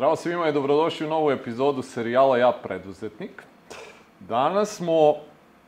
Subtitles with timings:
[0.00, 3.42] Zdravo svima i dobrodošli u novu epizodu serijala Ja preduzetnik.
[4.20, 5.14] Danas smo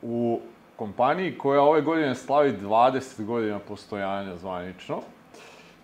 [0.01, 0.39] u
[0.75, 5.01] kompaniji koja ove godine slavi 20 godina postojanja zvanično.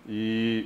[0.07, 0.65] I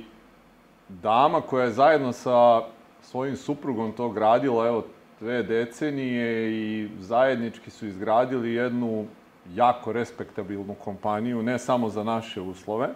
[0.88, 2.62] dama koja je zajedno sa
[3.02, 4.84] svojim suprugom to gradila, evo,
[5.20, 9.06] dve decenije i zajednički su izgradili jednu
[9.54, 12.88] jako respektabilnu kompaniju, ne samo za naše uslove.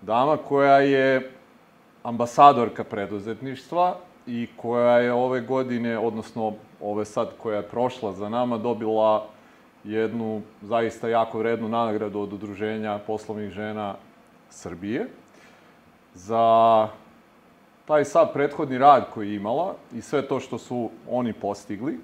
[0.00, 1.32] Dama koja je
[2.02, 8.58] ambasadorka preduzetništva i koja je ove godine, odnosno ove sad koja je prošla za nama,
[8.58, 9.26] dobila
[9.84, 13.94] jednu zaista jako vrednu nagradu od Udruženja poslovnih žena
[14.50, 15.06] Srbije
[16.14, 16.88] za
[17.84, 21.98] taj sad prethodni rad koji je imala i sve to što su oni postigli.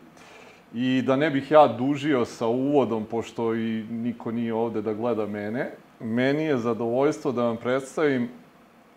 [0.75, 5.27] I da ne bih ja dužio sa uvodom, pošto i niko nije ovde da gleda
[5.27, 8.29] mene, meni je zadovoljstvo da vam predstavim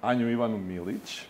[0.02, 1.22] Anju Ivanu Milić.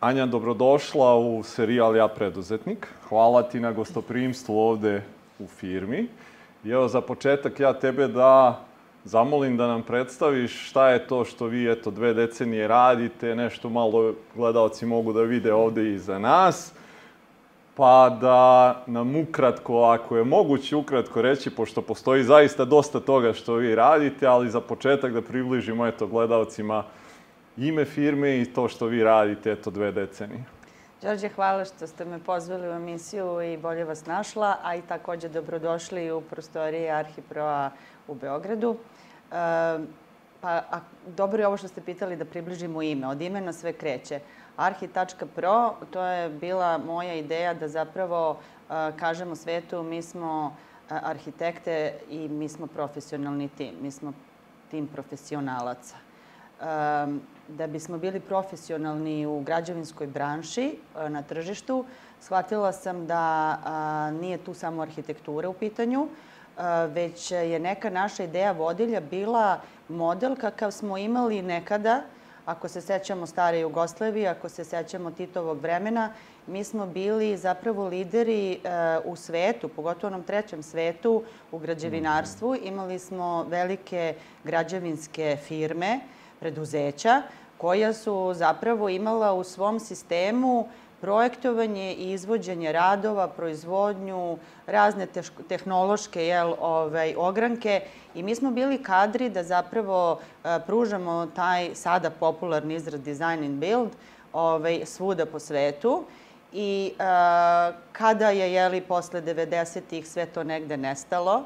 [0.00, 2.86] Anja, dobrodošla u serijal Ja preduzetnik.
[3.08, 5.02] Hvala ti na gostoprimstvu ovde
[5.38, 6.06] u firmi.
[6.64, 8.60] I evo za početak ja tebe da
[9.04, 14.14] zamolim da nam predstaviš šta je to što vi, eto, dve decenije radite, nešto malo
[14.34, 16.72] gledalci mogu da vide ovde iza nas,
[17.74, 23.54] pa da nam ukratko, ako je moguće ukratko reći, pošto postoji zaista dosta toga što
[23.54, 26.84] vi radite, ali za početak da približimo, eto, gledalcima
[27.56, 30.44] ime firme i to što vi radite, eto, dve decenije.
[31.02, 35.28] Đorđe, hvala što ste me pozvali u emisiju i bolje vas našla, a i takođe
[35.28, 37.70] dobrodošli u prostorije Arhiproa
[38.08, 38.76] u Beogradu.
[38.76, 38.78] E,
[40.40, 43.06] pa, a, dobro je ovo što ste pitali da približimo ime.
[43.06, 44.20] Od imena sve kreće.
[44.56, 50.56] Arhi.pro, to je bila moja ideja da zapravo a, kažemo svetu mi smo
[50.90, 53.74] a, arhitekte i mi smo profesionalni tim.
[53.82, 54.12] Mi smo
[54.70, 55.96] tim profesionalaca.
[56.60, 61.84] Um, da bismo bili profesionalni u građevinskoj branši na tržištu,
[62.20, 66.08] shvatila sam da a, nije tu samo arhitektura u pitanju,
[66.88, 72.02] već je neka naša ideja vodilja bila model kakav smo imali nekada,
[72.46, 76.12] ako se sećamo stare Jugoslavije, ako se sećamo Titovog vremena,
[76.46, 78.58] mi smo bili zapravo lideri e,
[79.04, 82.54] u svetu, pogotovo onom trećem svetu, u građevinarstvu.
[82.54, 82.66] Mhm.
[82.66, 84.14] Imali smo velike
[84.44, 86.00] građevinske firme,
[86.40, 87.22] preduzeća,
[87.58, 90.68] koja su zapravo imala u svom sistemu
[91.00, 95.06] projektovanje i izvođenje radova, proizvodnju, razne
[95.48, 97.80] tehnološke jel, ovaj, ogranke
[98.14, 103.60] i mi smo bili kadri da zapravo a, pružamo taj sada popularni izraz design and
[103.60, 103.90] build
[104.32, 106.04] ovaj, svuda po svetu.
[106.52, 111.42] I a, kada je, jeli, posle 90-ih sve to negde nestalo,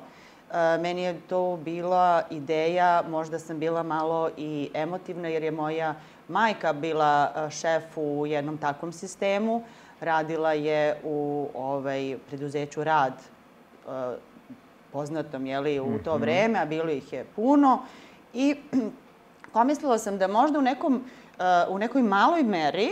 [0.80, 5.94] meni je to bila ideja, možda sam bila malo i emotivna jer je moja
[6.28, 9.62] majka bila šef u jednom takvom sistemu.
[10.00, 13.12] Radila je u ovaj, preduzeću Rad,
[14.92, 16.22] poznatom jeli, u to mhm.
[16.22, 17.82] vreme, a bilo ih je puno.
[18.34, 18.56] I
[19.52, 21.04] pomislila sam da možda u, nekom,
[21.68, 22.90] u nekoj maloj meri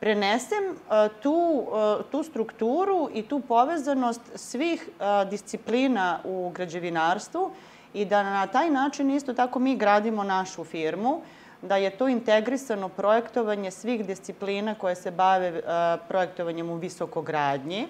[0.00, 7.50] prenesem e, tu, e, tu strukturu i tu povezanost svih e, disciplina u građevinarstvu
[7.94, 11.20] i da na taj način isto tako mi gradimo našu firmu,
[11.62, 15.60] da je to integrisano projektovanje svih disciplina koje se bave
[16.08, 17.88] projektovanjem u visokogradnji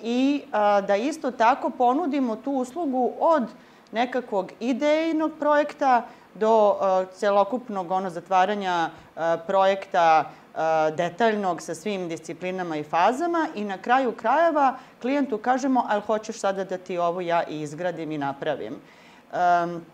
[0.00, 0.42] i
[0.86, 3.42] da isto tako ponudimo tu uslugu od
[3.92, 6.06] nekakvog idejnog projekta
[6.40, 6.76] do
[7.14, 8.90] celokupnog ono zatvaranja
[9.46, 10.30] projekta
[10.96, 16.64] detaljnog sa svim disciplinama i fazama i na kraju krajeva klijentu kažemo, ali hoćeš sada
[16.64, 18.74] da ti ovo ja izgradim i napravim.
[18.74, 19.84] Um,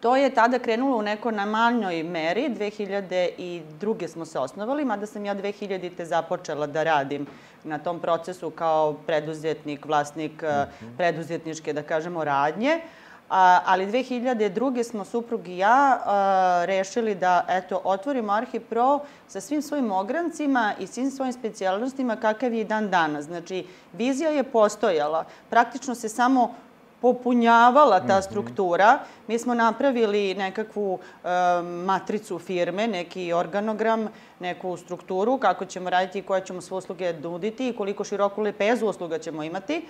[0.00, 2.48] to je tada krenulo u neko na manjoj meri.
[2.48, 4.08] 2002.
[4.08, 5.96] smo se osnovali, mada sam ja 2000.
[5.96, 7.26] te započela da radim
[7.64, 10.96] na tom procesu kao preduzetnik, vlasnik mm -hmm.
[10.96, 12.80] preduzetničke, da kažemo, radnje.
[12.84, 14.82] Uh, A, ali 2002.
[14.82, 20.86] smo suprug i ja a, rešili da eto, otvorimo Arhipro sa svim svojim ograncima i
[20.86, 23.24] svim svojim specijalnostima kakav je i dan danas.
[23.24, 25.24] Znači, vizija je postojala.
[25.50, 26.54] Praktično se samo
[27.00, 28.22] popunjavala ta mhm.
[28.22, 28.98] struktura.
[29.28, 31.28] Mi smo napravili nekakvu e,
[31.62, 34.08] matricu firme, neki organogram,
[34.40, 38.86] neku strukturu, kako ćemo raditi i koje ćemo sve usluge nuditi i koliko široku lepezu
[38.86, 39.82] usluga ćemo imati.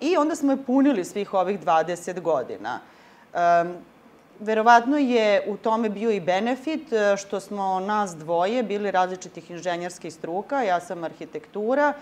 [0.00, 2.80] I onda smo je punili svih ovih 20 godina.
[4.42, 10.14] Verovatno je u tome bio i benefit e, što smo nas dvoje bili različitih inženjerskih
[10.14, 10.62] struka.
[10.62, 11.92] Ja sam arhitektura,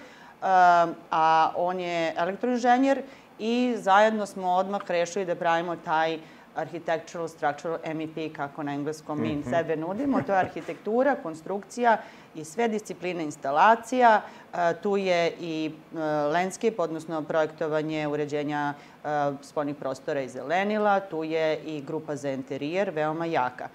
[1.10, 3.02] a on je elektroinženjer
[3.38, 6.18] i zajedno smo odmah rešili da pravimo taj
[6.54, 10.22] architectural, structural, MEP, kako na engleskom mi sebe nudimo.
[10.22, 11.98] To je arhitektura, konstrukcija
[12.34, 14.16] i sve discipline instalacija.
[14.16, 14.39] E,
[14.82, 15.98] tu je i e,
[16.32, 19.08] landscape, odnosno projektovanje uređenja e,
[19.42, 21.00] spolnih prostora i zelenila.
[21.00, 23.68] Tu je i grupa za interijer, veoma jaka.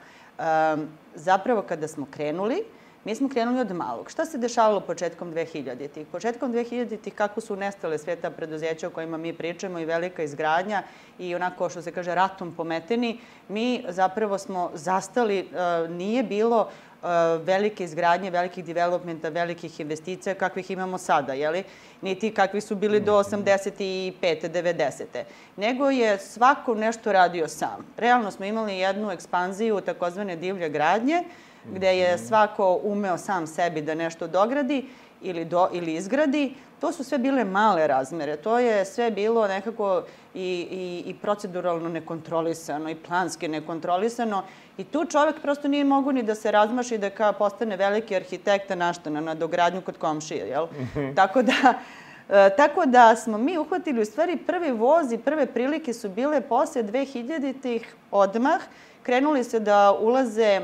[1.16, 2.64] Zapravo, kada smo krenuli,
[3.06, 4.10] Mi smo krenuli od malog.
[4.10, 6.08] Šta se dešavalo početkom 2000-ih?
[6.12, 10.84] Početkom 2000-ih kako su nestale sve ta preduzeća o kojima mi pričamo i velika izgradnja
[11.20, 13.20] i onako što se kaže ratom pometeni,
[13.50, 15.46] mi zapravo smo zastali, e,
[15.90, 16.85] nije bilo e,
[17.44, 21.64] velike izgradnje, velikih developmenta, velikih investicija kakvih imamo sada, jeli?
[22.02, 24.14] Niti kakvi su bili do 85.
[24.22, 25.24] 90.
[25.58, 27.86] Nego je svako nešto radio sam.
[27.98, 31.24] Realno smo imali jednu ekspanziju takozvane divlje gradnje,
[31.74, 34.86] gde je svako umeo sam sebi da nešto dogradi
[35.22, 38.38] ili, do, ili izgradi, to su sve bile male razmere.
[38.38, 40.04] To je sve bilo nekako
[40.34, 44.44] i, i, i proceduralno nekontrolisano i planski nekontrolisano
[44.78, 48.76] i tu čovek prosto nije mogu ni da se razmaši da kao postane veliki arhitekta
[48.76, 50.68] naštana na dogradnju kod komšije, jel?
[50.82, 51.16] Mhm.
[51.16, 51.74] Tako da,
[52.30, 56.42] E, tako da smo mi uhvatili u stvari prvi voz i prve prilike su bile
[56.42, 58.62] posle 2000-ih odmah.
[59.04, 60.62] Krenuli se da ulaze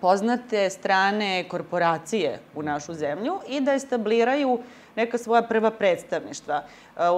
[0.00, 4.58] poznate strane korporacije u našu zemlju i da establiraju
[4.96, 6.62] neka svoja prva predstavništva.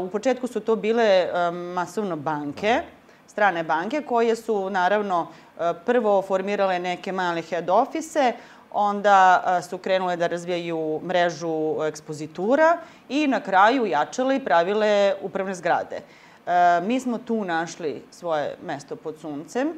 [0.02, 1.28] U početku su to bile
[1.74, 2.80] masovno banke,
[3.26, 5.28] strane banke, koje su naravno
[5.86, 8.32] prvo formirale neke male head office,
[8.72, 12.78] onda su krenule da razvijaju mrežu ekspozitura
[13.08, 16.00] i na kraju jačale i pravile upravne zgrade.
[16.82, 19.68] Mi smo tu našli svoje mesto pod suncem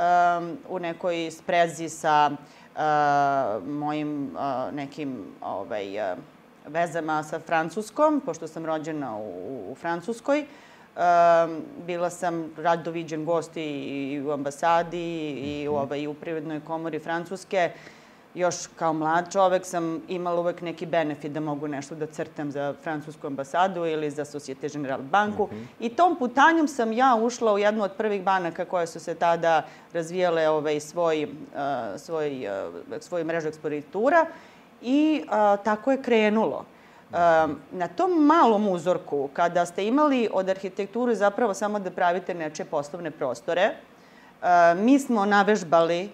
[0.00, 6.18] um, u nekoj sprezi sa uh, mojim uh, nekim ovaj, uh,
[6.66, 10.40] vezama sa Francuskom, pošto sam rođena u, u Francuskoj.
[10.40, 15.82] Um, bila sam rado viđen gost i, i u ambasadi i u, mhm.
[15.82, 17.70] ovaj, u Privrednoj komori Francuske.
[17.74, 17.99] Uh,
[18.34, 22.74] još kao mlad čovek sam imala uvek neki benefit da mogu nešto da crtam za
[22.82, 25.48] francusku ambasadu ili za Societe Generale banku.
[25.52, 25.66] Mm -hmm.
[25.80, 29.62] I tom putanjom sam ja ušla u jednu od prvih banaka koje su se tada
[29.92, 32.48] razvijale ovaj, svoj, uh, svoj,
[32.92, 34.26] uh, svoju mrežu eksporitura
[34.82, 36.64] i uh, tako je krenulo.
[37.10, 37.16] Uh,
[37.72, 43.10] na tom malom uzorku, kada ste imali od arhitekturu zapravo samo da pravite neče poslovne
[43.10, 43.70] prostore,
[44.42, 44.48] uh,
[44.82, 46.10] mi smo navežbali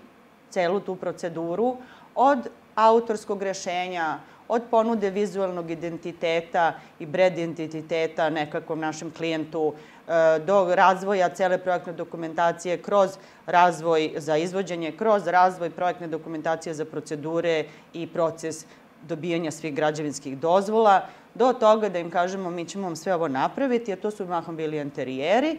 [0.50, 1.76] celu tu proceduru,
[2.16, 2.38] od
[2.74, 4.18] autorskog rešenja,
[4.48, 11.92] od ponude vizualnog identiteta i bred identiteta nekakvom našem klijentu, e, do razvoja cele projektne
[11.92, 18.66] dokumentacije kroz razvoj za izvođenje, kroz razvoj projektne dokumentacije za procedure i proces
[19.02, 23.92] dobijanja svih građevinskih dozvola, do toga da im kažemo mi ćemo vam sve ovo napraviti,
[23.92, 25.58] a to su mahom bili interijeri,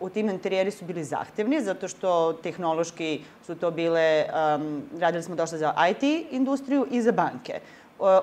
[0.00, 5.34] u tim interijeri su bili zahtevni, zato što tehnološki su to bile, um, radili smo
[5.34, 7.60] došli za IT industriju i za banke.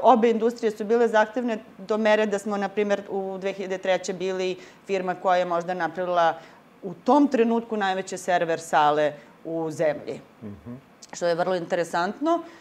[0.02, 4.14] Obe industrije su bile zahtevne do mere da smo, na primjer, u 2003.
[4.14, 6.34] bili firma koja je možda napravila
[6.84, 9.14] u tom trenutku najveće server sale
[9.46, 10.20] u zemlji.
[10.44, 10.76] Mm -hmm.
[11.14, 12.36] Što je vrlo interesantno.
[12.36, 12.61] Uh,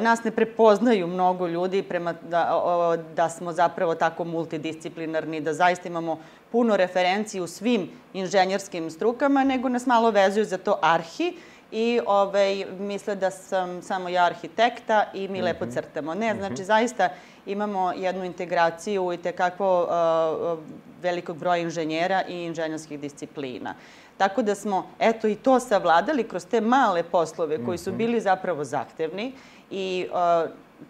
[0.00, 6.18] nas ne prepoznaju mnogo ljudi prema da, da smo zapravo tako multidisciplinarni, da zaista imamo
[6.52, 11.36] puno referenciji u svim inženjerskim strukama, nego nas malo vezuju za to arhi
[11.70, 15.44] i ovaj, misle da sam samo ja arhitekta i mi mm -hmm.
[15.44, 15.74] lepo mhm.
[15.74, 16.14] crtamo.
[16.14, 16.64] Ne, znači mm -hmm.
[16.64, 17.08] zaista
[17.46, 20.58] imamo jednu integraciju i tekako uh,
[21.02, 23.74] velikog broja inženjera i inženjerskih disciplina.
[24.16, 27.98] Tako da smo, eto, i to savladali kroz te male poslove koji su mhm.
[27.98, 29.32] bili zapravo zahtevni
[29.70, 30.06] i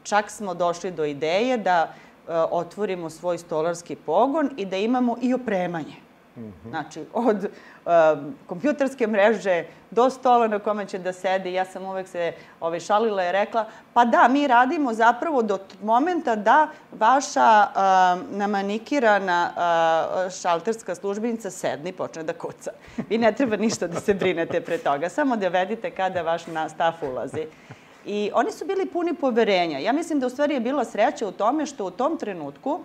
[0.02, 1.94] čak smo došli do ideje da
[2.50, 5.94] otvorimo svoj stolarski pogon i da imamo i opremanje.
[6.36, 6.68] Mm -hmm.
[6.68, 7.48] Znači, od
[8.46, 11.52] kompjuterske mreže do stola na kome će da sedi.
[11.52, 16.36] Ja sam uvek se ovaj, šalila i rekla, pa da, mi radimo zapravo do momenta
[16.36, 17.66] da vaša
[18.30, 22.70] namanikirana uh, šalterska službenica sedne i počne da kuca.
[23.08, 26.42] Vi ne treba ništa da se brinete pre toga, samo da vedite kada vaš
[26.74, 27.46] staf ulazi.
[28.06, 29.78] I oni su bili puni poverenja.
[29.78, 32.80] Ja mislim da u stvari je bila sreća u tome što u tom trenutku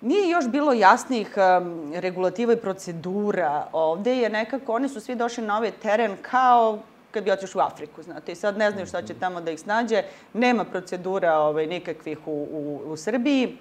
[0.00, 3.66] nije još bilo jasnih um, regulativa i procedura.
[3.72, 6.78] Ovde je nekako, oni su svi došli na ovaj teren kao
[7.10, 9.60] kad bi otiš u Afriku, znate, i sad ne znaju šta će tamo da ih
[9.60, 10.02] snađe,
[10.32, 13.58] nema procedura ovaj, nikakvih u, u, u Srbiji,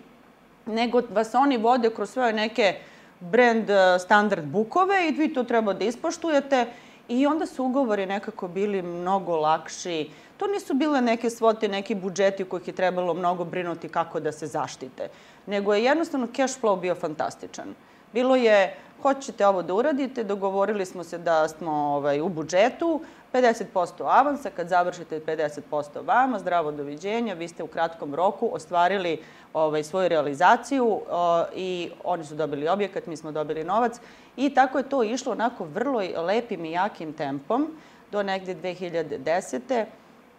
[0.65, 2.75] nego vas oni vode kroz svoje neke
[3.19, 6.65] brand uh, standard bukove i vi to treba da ispoštujete
[7.07, 10.09] I onda su ugovori nekako bili mnogo lakši.
[10.37, 14.31] To nisu bile neke svote, neki budžeti u kojih je trebalo mnogo brinuti kako da
[14.31, 15.09] se zaštite.
[15.45, 17.75] Nego je jednostavno cash flow bio fantastičan.
[18.13, 23.01] Bilo je, hoćete ovo da uradite, dogovorili smo se da smo ovaj, u budžetu,
[23.33, 29.19] 50% avansa, kad završite 50% vama, zdravo doviđenja, vi ste u kratkom roku ostvarili
[29.53, 33.99] ovaj, svoju realizaciju o, i oni su dobili objekat, mi smo dobili novac
[34.37, 37.67] i tako je to išlo onako vrlo lepim i jakim tempom
[38.11, 39.85] do negde 2010.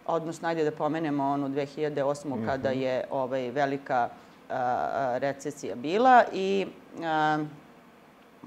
[0.05, 2.25] Odnosno, ajde da pomenemo onu 2008.
[2.25, 2.45] Mm -hmm.
[2.45, 4.09] kada je ovaj, velika
[4.49, 6.67] a, recesija bila i
[7.03, 7.37] a,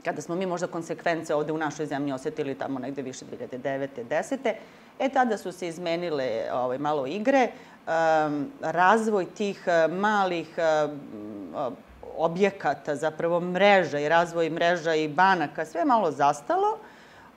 [0.05, 3.89] kada smo mi možda konsekvence ovde u našoj zemlji osetili tamo negde više 2009.
[4.11, 4.55] 10.
[4.99, 7.49] E, tada su se izmenile ovaj, malo igre.
[7.87, 11.77] Um, razvoj tih malih um,
[12.17, 16.79] objekata, zapravo mreža i razvoj mreža i banaka, sve malo zastalo.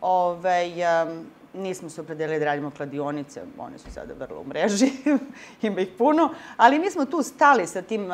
[0.01, 4.91] Ovaj, um, nismo se opredelili da radimo kladionice, one su sada vrlo u mreži,
[5.61, 8.07] ima ih puno, ali mi smo tu stali sa tim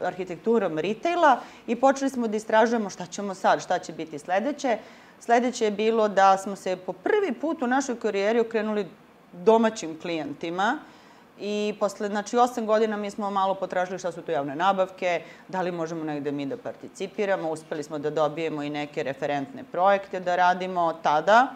[0.00, 4.78] arhitekturom retaila i počeli smo da istražujemo šta ćemo sad, šta će biti sledeće.
[5.20, 8.86] Sledeće je bilo da smo se po prvi put u našoj karijeri okrenuli
[9.32, 10.78] domaćim klijentima
[11.40, 15.62] i posle, znači, osam godina mi smo malo potražili šta su to javne nabavke, da
[15.62, 20.36] li možemo negde mi da participiramo, uspeli smo da dobijemo i neke referentne projekte da
[20.36, 21.54] radimo tada.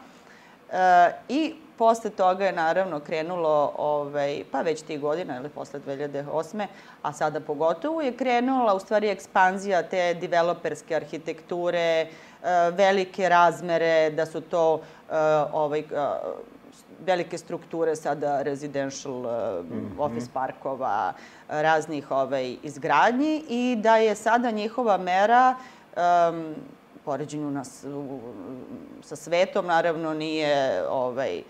[0.72, 6.66] E, I posle toga je naravno krenulo, ovaj, pa već tih godina, ili posle 2008.
[7.02, 12.08] a sada pogotovo je krenula u stvari ekspanzija te developerske arhitekture, e,
[12.70, 14.80] velike razmere, da su to
[15.10, 15.16] e,
[15.52, 15.82] ovaj,
[17.06, 19.98] velike strukture sada residential mm -hmm.
[19.98, 21.12] office parkova,
[21.48, 25.54] raznih ovaj, izgradnji i da je sada njihova mera
[25.96, 26.54] um,
[27.06, 28.20] poređenju nas, u,
[29.02, 31.42] sa svetom, naravno nije ovaj,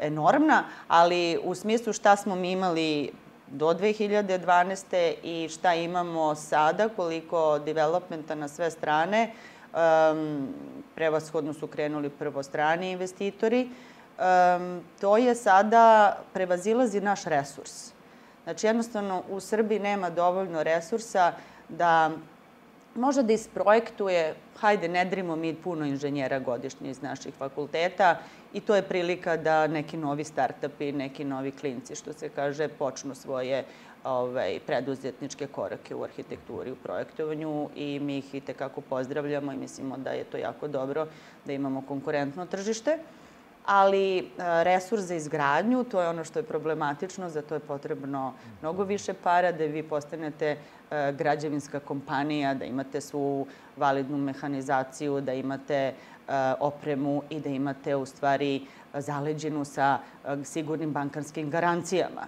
[0.00, 3.12] enormna, ali u smislu šta smo mi imali
[3.46, 5.14] do 2012.
[5.22, 9.30] i šta imamo sada, koliko developmenta na sve strane,
[9.72, 10.48] um,
[10.94, 17.92] prevashodno su krenuli prvo strani investitori, um, to je sada prevazilazi naš resurs.
[18.44, 21.32] Znači, jednostavno, u Srbiji nema dovoljno resursa
[21.68, 22.10] da
[22.94, 28.16] može da isprojektuje, hajde, ne drimo mi puno inženjera godišnje iz naših fakulteta
[28.52, 33.14] i to je prilika da neki novi startupi, neki novi klinci, što se kaže, počnu
[33.14, 33.64] svoje
[34.04, 39.96] ovaj, preduzetničke korake u arhitekturi, u projektovanju i mi ih i tekako pozdravljamo i mislimo
[39.96, 41.06] da je to jako dobro
[41.44, 42.98] da imamo konkurentno tržište.
[43.66, 44.22] Ali e,
[44.64, 49.14] resurs za izgradnju, to je ono što je problematično, za to je potrebno mnogo više
[49.14, 50.56] para da vi postanete
[50.90, 55.94] građevinska kompanija, da imate svu validnu mehanizaciju, da imate e,
[56.60, 59.98] opremu i da imate u stvari zaleđenu sa
[60.44, 62.22] sigurnim bankarskim garancijama.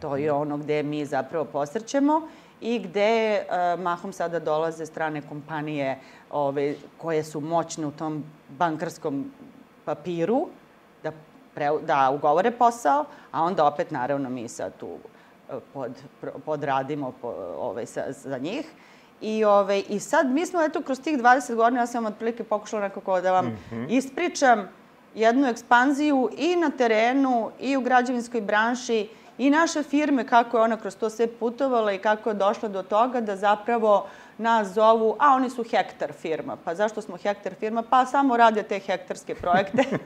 [0.00, 2.28] To je ono gde mi zapravo posrćemo
[2.60, 3.42] i gde
[3.78, 5.98] mahom sada dolaze strane kompanije
[6.30, 9.32] ove, koje su moćne u tom bankarskom
[9.84, 10.48] papiru,
[11.02, 11.12] da,
[11.86, 15.17] da ugovore posao, a onda opet naravno mi sad tu e,
[15.74, 15.92] pod,
[16.44, 17.28] podradimo po,
[17.58, 18.66] ovaj, sa, za njih.
[19.20, 22.82] I, ovaj, I sad mi smo, eto, kroz tih 20 godina, ja sam otprilike pokušala
[22.82, 23.86] nekako da vam mm -hmm.
[23.88, 24.68] ispričam
[25.14, 30.76] jednu ekspanziju i na terenu, i u građevinskoj branši, i naše firme, kako je ona
[30.76, 34.06] kroz to sve putovala i kako je došla do toga da zapravo
[34.38, 36.56] nas zovu, a oni su hektar firma.
[36.64, 37.82] Pa zašto smo hektar firma?
[37.82, 39.84] Pa samo rade te hektarske projekte.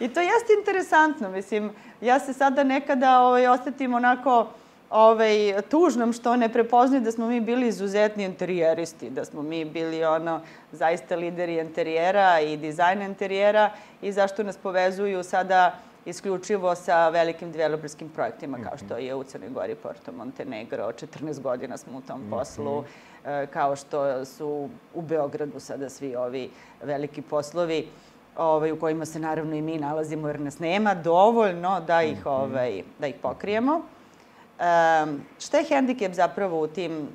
[0.00, 4.46] I to jeste interesantno, mislim, ja se sada nekada ovaj, osetim onako
[4.90, 10.04] ovaj, tužnom što ne prepoznaju da smo mi bili izuzetni interijeristi, da smo mi bili
[10.04, 10.40] ono
[10.72, 13.70] zaista lideri interijera i dizajna interijera
[14.02, 19.48] i zašto nas povezuju sada isključivo sa velikim developerskim projektima kao što je u Crnoj
[19.48, 20.92] Gori Porto Montenegro.
[20.92, 22.30] 14 godina smo u tom mhm.
[22.30, 22.84] poslu,
[23.24, 26.50] e, kao što su u Beogradu sada svi ovi
[26.82, 27.88] veliki poslovi
[28.36, 32.28] ovaj, u kojima se naravno i mi nalazimo jer nas nema dovoljno da ih, mhm.
[32.28, 33.74] ovaj, da ih pokrijemo.
[33.74, 37.08] Um, šta je hendikep zapravo u tim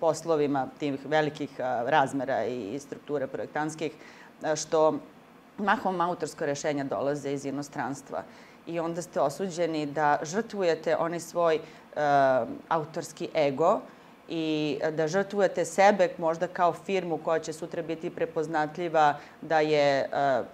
[0.00, 3.92] poslovima, tih velikih a, razmera i strukture projektanskih,
[4.56, 4.98] što
[5.58, 8.22] mahom autorsko rešenja dolaze iz inostranstva
[8.66, 12.00] i onda ste osuđeni da žrtvujete onaj svoj uh,
[12.68, 13.80] autorski ego
[14.28, 20.08] i da žrtvujete sebe možda kao firmu koja će sutra biti prepoznatljiva da je
[20.40, 20.46] uh,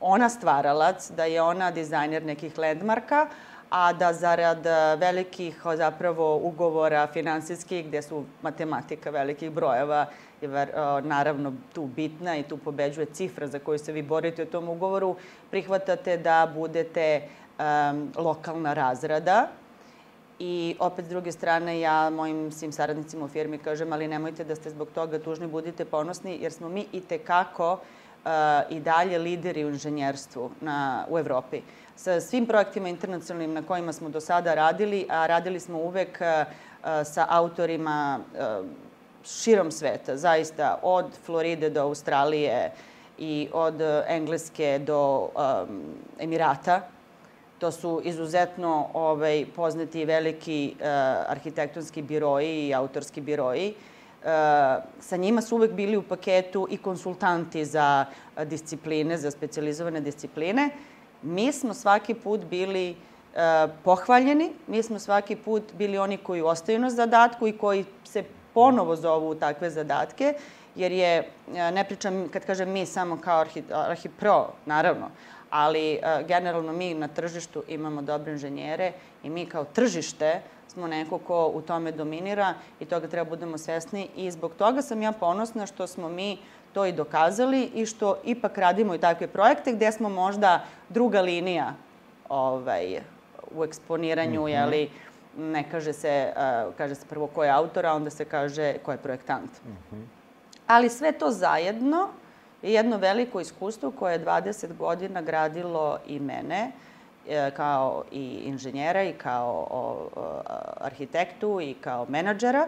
[0.00, 3.26] ona stvaralac, da je ona dizajner nekih landmarka,
[3.70, 4.66] a da zarad
[4.98, 10.06] velikih zapravo ugovora finansijskih, gde su matematika velikih brojeva
[10.40, 10.48] je
[11.02, 15.16] naravno tu bitna i tu pobeđuje cifra za koju se vi borite u tom ugovoru,
[15.50, 17.22] prihvatate da budete
[17.58, 19.48] um, lokalna razrada
[20.42, 24.54] I opet, s druge strane, ja mojim svim saradnicima u firmi kažem, ali nemojte da
[24.56, 28.30] ste zbog toga tužni, budite ponosni, jer smo mi i tekako uh,
[28.70, 31.60] i dalje lideri u inženjerstvu na, u Evropi.
[31.96, 36.54] Sa svim projektima internacionalnim na kojima smo do sada radili, a radili smo uvek uh,
[37.04, 38.66] sa autorima uh,
[39.24, 42.72] širom sveta, zaista od Floride do Australije
[43.18, 43.74] i od
[44.08, 45.82] Engleske do um,
[46.18, 46.80] Emirata,
[47.60, 50.86] To su izuzetno ovaj, poznati veliki uh,
[51.30, 53.68] arhitektonski biroji i autorski biroji.
[53.68, 54.26] Uh,
[55.00, 58.04] sa njima su uvek bili u paketu i konsultanti za
[58.36, 60.70] uh, discipline, za specializovane discipline.
[61.22, 66.78] Mi smo svaki put bili uh, pohvaljeni, mi smo svaki put bili oni koji ostaju
[66.78, 68.24] na zadatku i koji se
[68.54, 70.34] ponovo zovu u takve zadatke,
[70.76, 71.30] jer je,
[71.72, 75.10] ne pričam kad kažem mi samo kao arhi, arhipro, naravno,
[75.50, 78.92] ali uh, generalno mi na tržištu imamo dobre inženjere
[79.22, 84.08] i mi kao tržište smo neko ko u tome dominira i toga treba budemo svesni
[84.16, 86.38] i zbog toga sam ja ponosna što smo mi
[86.72, 91.74] to i dokazali i što ipak radimo i takve projekte gde smo možda druga linija
[92.28, 93.00] ovaj,
[93.54, 94.48] u eksponiranju, mm -hmm.
[94.48, 94.90] jeli,
[95.38, 98.92] ne kaže se, uh, kaže se prvo ko je autor, a onda se kaže ko
[98.92, 99.50] je projektant.
[99.64, 100.04] Mm -hmm.
[100.66, 102.19] Ali sve to zajedno je
[102.62, 106.72] jedno veliko iskustvo koje je 20 godina gradilo i mene
[107.28, 110.08] e, kao i inženjera i kao
[110.80, 112.66] arhitektu i kao menadžera.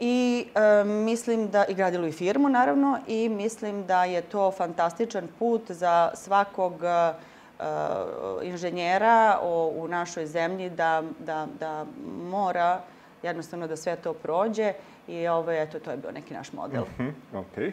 [0.00, 5.28] I e, mislim da, i gradilo i firmu naravno, i mislim da je to fantastičan
[5.38, 7.12] put za svakog e,
[8.42, 11.86] inženjera o, u našoj zemlji da, da, da
[12.22, 12.80] mora
[13.22, 14.72] jednostavno da sve to prođe
[15.08, 16.82] i ovo, eto, to je bio neki naš model.
[16.82, 17.72] Mm -hmm, okay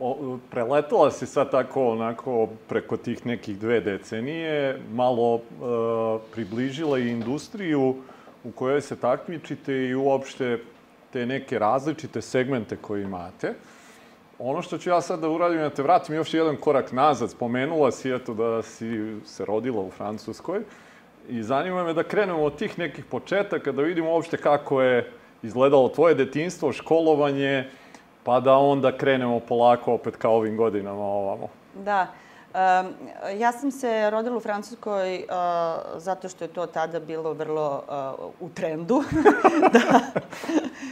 [0.00, 5.40] o, preletala si sad tako onako preko tih nekih dve decenije, malo e,
[6.32, 7.94] približila i industriju
[8.44, 10.58] u kojoj se takmičite i uopšte
[11.12, 13.54] te neke različite segmente koje imate.
[14.38, 17.30] Ono što ću ja sad da uradim, da te vratim još jedan korak nazad.
[17.30, 20.60] Spomenula si eto da si se rodila u Francuskoj
[21.28, 25.10] i zanima me da krenemo od tih nekih početaka, da vidimo uopšte kako je
[25.42, 27.70] izgledalo tvoje detinstvo, školovanje,
[28.24, 31.48] pa da onda krenemo polako opet kao ovim godinama ovamo.
[31.74, 32.06] Da.
[32.54, 32.94] Um,
[33.38, 35.24] ja sam se rodila u Francuskoj uh,
[35.96, 39.02] zato što je to tada bilo vrlo uh, u trendu.
[39.72, 40.00] da,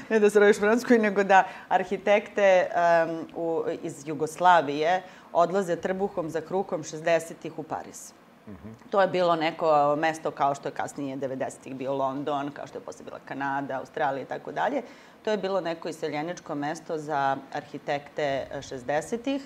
[0.09, 2.66] ne da se rodiš u Francuskoj, nego da arhitekte
[3.07, 8.12] um, u, iz Jugoslavije odlaze trbuhom za krukom 60-ih u Pariz.
[8.47, 8.90] Mm -hmm.
[8.90, 12.85] To je bilo neko mesto kao što je kasnije 90-ih bio London, kao što je
[12.85, 14.83] posle bila Kanada, Australija i tako dalje.
[15.25, 19.43] To je bilo neko iseljeničko mesto za arhitekte 60-ih.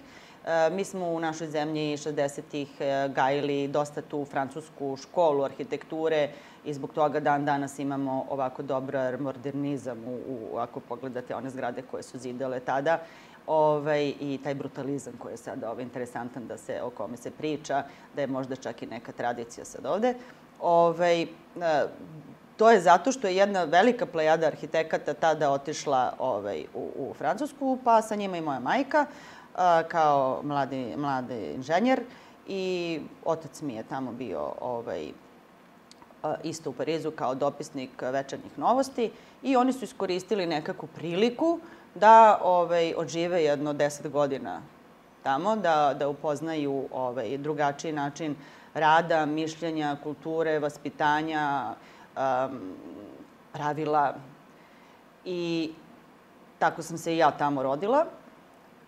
[0.47, 6.29] E, mi smo u našoj zemlji 60-ih e, gajili dosta tu francusku školu arhitekture
[6.65, 11.83] i zbog toga dan danas imamo ovako dobar modernizam u, u, ako pogledate one zgrade
[11.91, 12.99] koje su zidale tada
[13.47, 17.83] ovaj, i taj brutalizam koji je sada ovaj, interesantan da se, o kome se priča,
[18.15, 20.15] da je možda čak i neka tradicija sad ovde.
[20.61, 21.27] Ovaj, e,
[22.57, 27.79] To je zato što je jedna velika plejada arhitekata tada otišla ovaj, u, u Francusku,
[27.85, 29.07] pa sa njima i moja majka
[29.55, 32.01] a, kao mladi, mladi inženjer.
[32.49, 35.09] I otac mi je tamo bio ovaj,
[36.42, 39.11] isto u Parizu kao dopisnik večernjih novosti
[39.42, 41.59] i oni su iskoristili nekakvu priliku
[41.95, 44.62] da ovaj, odžive jedno deset godina
[45.23, 48.37] tamo, da, da upoznaju ovaj, drugačiji način
[48.75, 51.75] rada, mišljenja, kulture, vaspitanja,
[52.16, 52.72] um,
[53.52, 54.14] pravila
[55.24, 55.70] i
[56.59, 58.07] tako sam se i ja tamo rodila.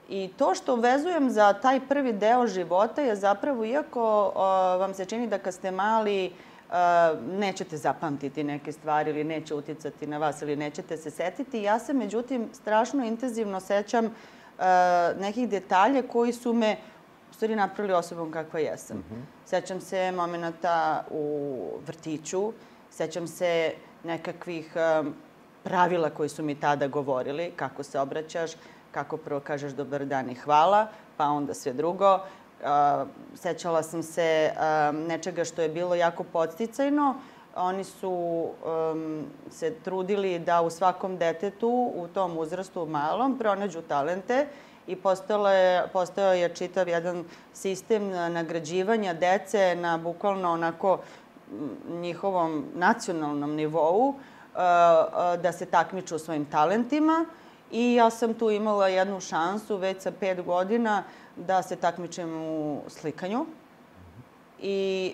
[0.09, 4.41] I to što vezujem za taj prvi deo života je zapravo, iako uh,
[4.81, 6.33] vam se čini da kad ste mali
[6.69, 6.75] uh,
[7.39, 11.93] nećete zapamtiti neke stvari ili neće uticati na vas ili nećete se setiti, ja se
[11.93, 14.13] međutim strašno intenzivno sećam uh,
[15.21, 16.77] nekih detalja koji su me
[17.31, 18.97] u stvari napravili osobom kakva jesam.
[18.97, 19.49] Mm -hmm.
[19.49, 22.53] Sećam se momenta u vrtiću,
[22.99, 23.73] Sećam se
[24.05, 25.15] nekakvih um,
[25.65, 28.51] pravila koji su mi tada govorili, kako se obraćaš,
[28.91, 32.15] kako prvo kažeš dobar dan i hvala, pa onda sve drugo.
[32.15, 37.15] Uh, sećala sam se um, nečega što je bilo jako podsticajno.
[37.57, 44.47] Oni su um, se trudili da u svakom detetu u tom uzrastu malom pronađu talente
[44.87, 50.99] i postalo je, postao je čitav jedan sistem nagrađivanja dece na bukvalno onako
[51.89, 57.25] njihovom nacionalnom nivou uh, uh, da se takmiču u svojim talentima
[57.71, 61.03] i ja sam tu imala jednu šansu već sa pet godina
[61.37, 63.47] da se takmičem u slikanju.
[64.61, 65.13] I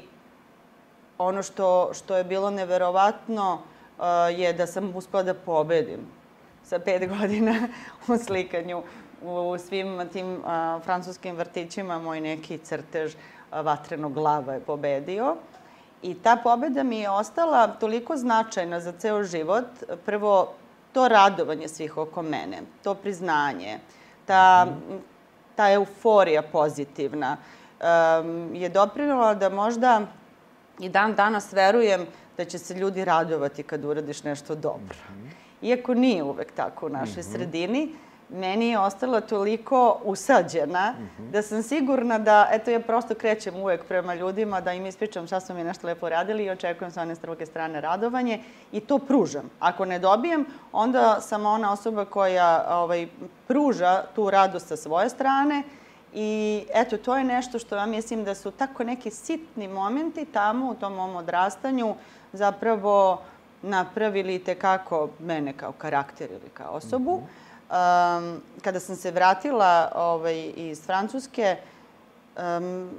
[1.18, 4.05] ono što, što je bilo neverovatno uh,
[4.38, 6.01] je da sam uspela da pobedim
[6.64, 7.68] sa pet godina
[8.09, 8.83] u slikanju
[9.23, 13.14] u svim tim uh, francuskim vrtićima moj neki crtež
[13.53, 15.37] vatrenog glava je pobedio.
[16.05, 19.64] I ta pobeda mi je ostala toliko značajna za ceo život.
[20.07, 20.53] Prvo,
[20.93, 23.79] to radovanje svih oko mene, to priznanje,
[24.27, 24.67] ta,
[25.57, 30.01] ta euforija pozitivna um, je doprinula da možda
[30.79, 34.97] i dan danas verujem da će se ljudi radovati kad uradiš nešto dobro.
[35.62, 37.33] Iako nije uvek tako u našoj mm -hmm.
[37.33, 37.95] sredini,
[38.29, 41.31] meni je ostala toliko usađena mm -hmm.
[41.31, 45.41] da sam sigurna da, eto, ja prosto krećem uvek prema ljudima da im ispričam šta
[45.41, 48.41] su mi nešto lepo radili i očekujem sa one druge strane radovanje
[48.73, 49.51] i to pružam.
[49.61, 53.07] Ako ne dobijem, onda sam ona osoba koja ovaj,
[53.49, 55.63] pruža tu radost sa svoje strane
[56.17, 60.71] I eto, to je nešto što ja mislim da su tako neki sitni momenti tamo
[60.71, 61.95] u tom mom odrastanju
[62.33, 63.21] zapravo
[63.63, 67.17] napravili te kako mene kao karakter ili kao osobu.
[67.17, 71.57] Mm -hmm um, kada sam se vratila ovaj, iz Francuske,
[72.37, 72.90] um,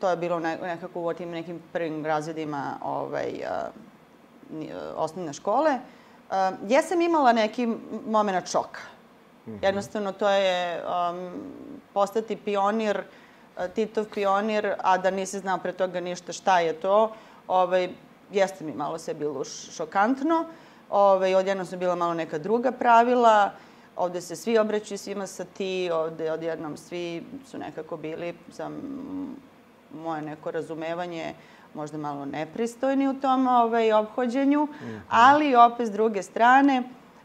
[0.00, 3.32] to je bilo nekako u tim nekim prvim razredima ovaj,
[4.50, 5.78] uh, osnovne škole,
[6.30, 6.36] uh,
[6.68, 7.68] jesam imala neki
[8.06, 8.80] moment šoka.
[9.46, 9.64] Mm -hmm.
[9.64, 11.32] Jednostavno, to je um,
[11.92, 13.04] postati pionir, uh,
[13.74, 17.12] Titov pionir, a da nisi znao pre toga ništa šta je to,
[17.48, 17.88] ovaj,
[18.32, 20.44] jeste mi malo sve bilo šokantno.
[20.90, 23.50] Ovaj, odjedno su bila malo neka druga pravila.
[23.96, 28.70] Ovde se svi obraćaju svima sa ti, ovde odjednom svi su nekako bili za
[29.94, 31.34] moje neko razumevanje
[31.74, 35.00] možda malo nepristojni u tom ovaj, obhođenju, mm -hmm.
[35.08, 36.82] ali opet s druge strane,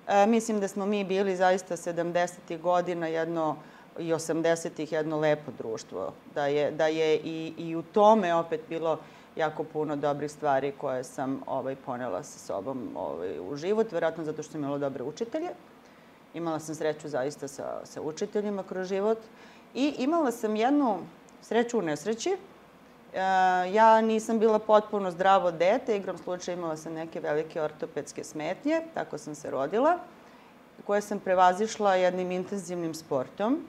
[0.08, 2.62] e, mislim da smo mi bili zaista 70.
[2.62, 3.56] godina jedno
[4.00, 6.14] i 80-ih jedno lepo društvo.
[6.36, 9.00] Da je, da je i, i u tome opet bilo
[9.36, 14.44] jako puno dobrih stvari koje sam ovaj, ponela sa sobom ovaj, u život, verovatno zato
[14.44, 15.50] što sam imala dobre učitelje.
[16.38, 19.18] Imala sam sreću zaista sa, sa učiteljima kroz život
[19.74, 21.00] i imala sam jednu
[21.42, 22.30] sreću u nesreći.
[22.30, 22.38] E,
[23.74, 29.18] ja nisam bila potpuno zdravo dete, igram slučaja imala sam neke velike ortopedske smetnje, tako
[29.18, 29.98] sam se rodila,
[30.86, 33.64] koje sam prevazišla jednim intenzivnim sportom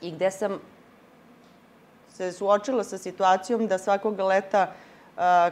[0.00, 0.60] i gde sam
[2.12, 4.72] se suočila sa situacijom da svakog leta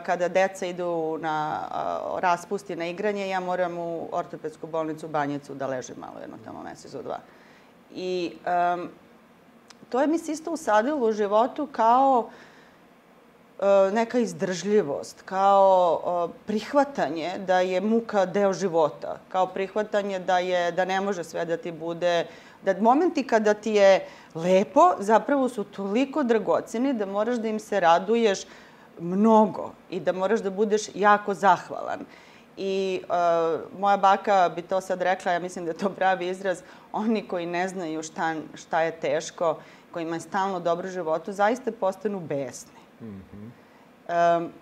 [0.06, 1.62] kada deca idu na
[2.18, 6.94] raspusti na igranje, ja moram u ortopedsku bolnicu Banjicu da ležem malo jedno tamo mesec
[6.94, 7.18] u dva.
[7.94, 8.32] I
[8.74, 8.88] um,
[9.88, 12.28] to je mi se isto usadilo u životu kao
[13.58, 20.72] uh, neka izdržljivost, kao uh, prihvatanje da je muka deo života, kao prihvatanje da, je,
[20.72, 22.26] da ne može sve da ti bude,
[22.62, 27.80] da momenti kada ti je lepo zapravo su toliko dragoceni da moraš da im se
[27.80, 28.44] raduješ
[29.00, 32.04] mnogo i da moraš da budeš jako zahvalan.
[32.56, 36.62] I uh, moja baka bi to sad rekla, ja mislim da je to pravi izraz,
[36.92, 39.58] oni koji ne znaju šta, šta je teško,
[39.90, 42.80] kojima je stalno dobro životu, zaista postanu besni.
[43.00, 44.38] Mm -hmm.
[44.38, 44.52] um,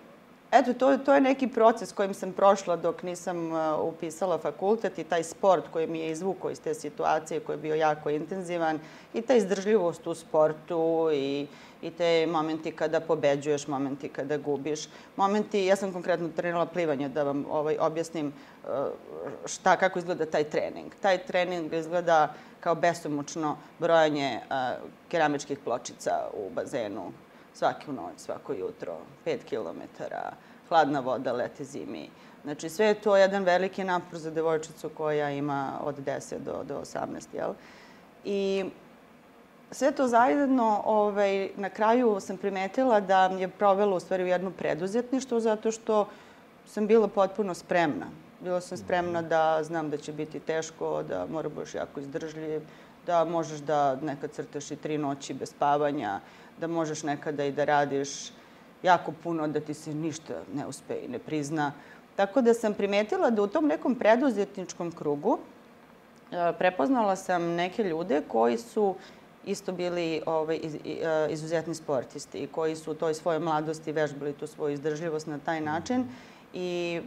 [0.59, 5.03] eto, to, to je neki proces kojim sam prošla dok nisam uh, upisala fakultet i
[5.03, 8.79] taj sport koji mi je izvukao iz te situacije koji je bio jako intenzivan
[9.13, 11.47] i ta izdržljivost u sportu i
[11.81, 14.87] i te momenti kada pobeđuješ, momenti kada gubiš.
[15.15, 18.27] Momenti, ja sam konkretno trenirala plivanje, da vam ovaj, objasnim
[18.63, 18.69] uh,
[19.45, 20.95] šta, kako izgleda taj trening.
[21.01, 27.11] Taj trening izgleda kao besomučno brojanje uh, keramičkih pločica u bazenu
[27.53, 30.03] svaku noć, svako jutro, 5 km,
[30.69, 32.09] hladna voda leti zimi.
[32.43, 36.81] Znači, sve je to jedan veliki napor za devojčicu koja ima od 10 do, do
[36.81, 37.53] 18, jel?
[38.25, 38.65] I
[39.71, 44.51] sve to zajedno, ovaj, na kraju sam primetila da je provelo u stvari u jedno
[44.51, 46.07] preduzetništvo zato što
[46.67, 48.05] sam bila potpuno spremna.
[48.39, 52.61] Bila sam spremna da znam da će biti teško, da mora budeš jako izdržljiv,
[53.05, 56.19] da možeš da nekad crtaš i tri noći bez spavanja,
[56.59, 58.09] da možeš nekada i da radiš
[58.85, 61.71] jako puno, da ti se ništa ne uspe i ne prizna.
[62.15, 65.37] Tako da sam primetila da u tom nekom preduzetničkom krugu
[66.31, 68.95] e, prepoznala sam neke ljude koji su
[69.45, 74.47] isto bili ovaj, iz, e, izuzetni sportisti koji su u toj svojoj mladosti vežbali tu
[74.47, 76.05] svoju izdržljivost na taj način
[76.53, 77.01] i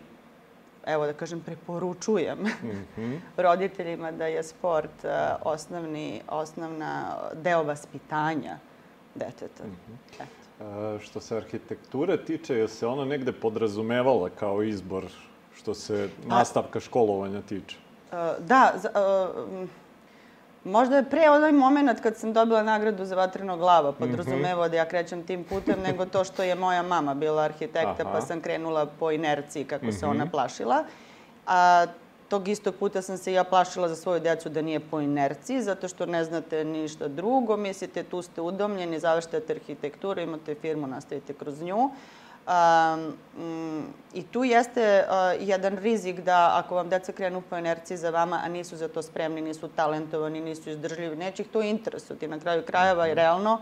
[0.87, 3.19] evo da kažem, preporučujem mm -hmm.
[3.47, 5.11] roditeljima da je sport uh,
[5.45, 8.59] osnovni, osnovna deo vaspitanja
[9.15, 9.65] deteta.
[9.65, 10.23] Mm -hmm.
[10.23, 10.48] Eto.
[11.01, 15.05] Što se arhitekture tiče, je se ona negde podrazumevala kao izbor
[15.57, 17.77] što se nastavka školovanja tiče?
[18.13, 19.69] Uh, da, uh,
[20.65, 24.89] Možda je pre onaj moment kad sam dobila nagradu za vatreno glava podrazumevao da ja
[24.89, 28.11] krećem tim putem, nego to što je moja mama bila arhitekta, Aha.
[28.13, 30.85] pa sam krenula po inerciji kako se ona plašila.
[31.47, 31.87] A
[32.29, 35.89] tog istog puta sam se ja plašila za svoju decu da nije po inerciji, zato
[35.89, 41.63] što ne znate ništa drugo, mislite tu ste udomljeni, završtate arhitekturu, imate firmu, nastavite kroz
[41.63, 41.91] nju.
[42.49, 43.15] Um,
[44.15, 48.41] I tu jeste uh, jedan rizik da ako vam deca krenu po inerciji za vama,
[48.45, 52.63] a nisu za to spremni, nisu talentovani, nisu izdržljivi, neće ih to interesuti na kraju
[52.67, 53.61] krajeva i realno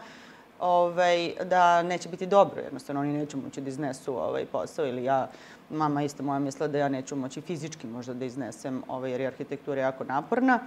[0.60, 2.60] ovaj, da neće biti dobro.
[2.60, 5.30] Jednostavno, oni neće moći da iznesu ovaj posao ili ja,
[5.70, 9.26] mama isto moja misla da ja neću moći fizički možda da iznesem, ovaj, jer je
[9.26, 10.58] arhitektura jako naporna.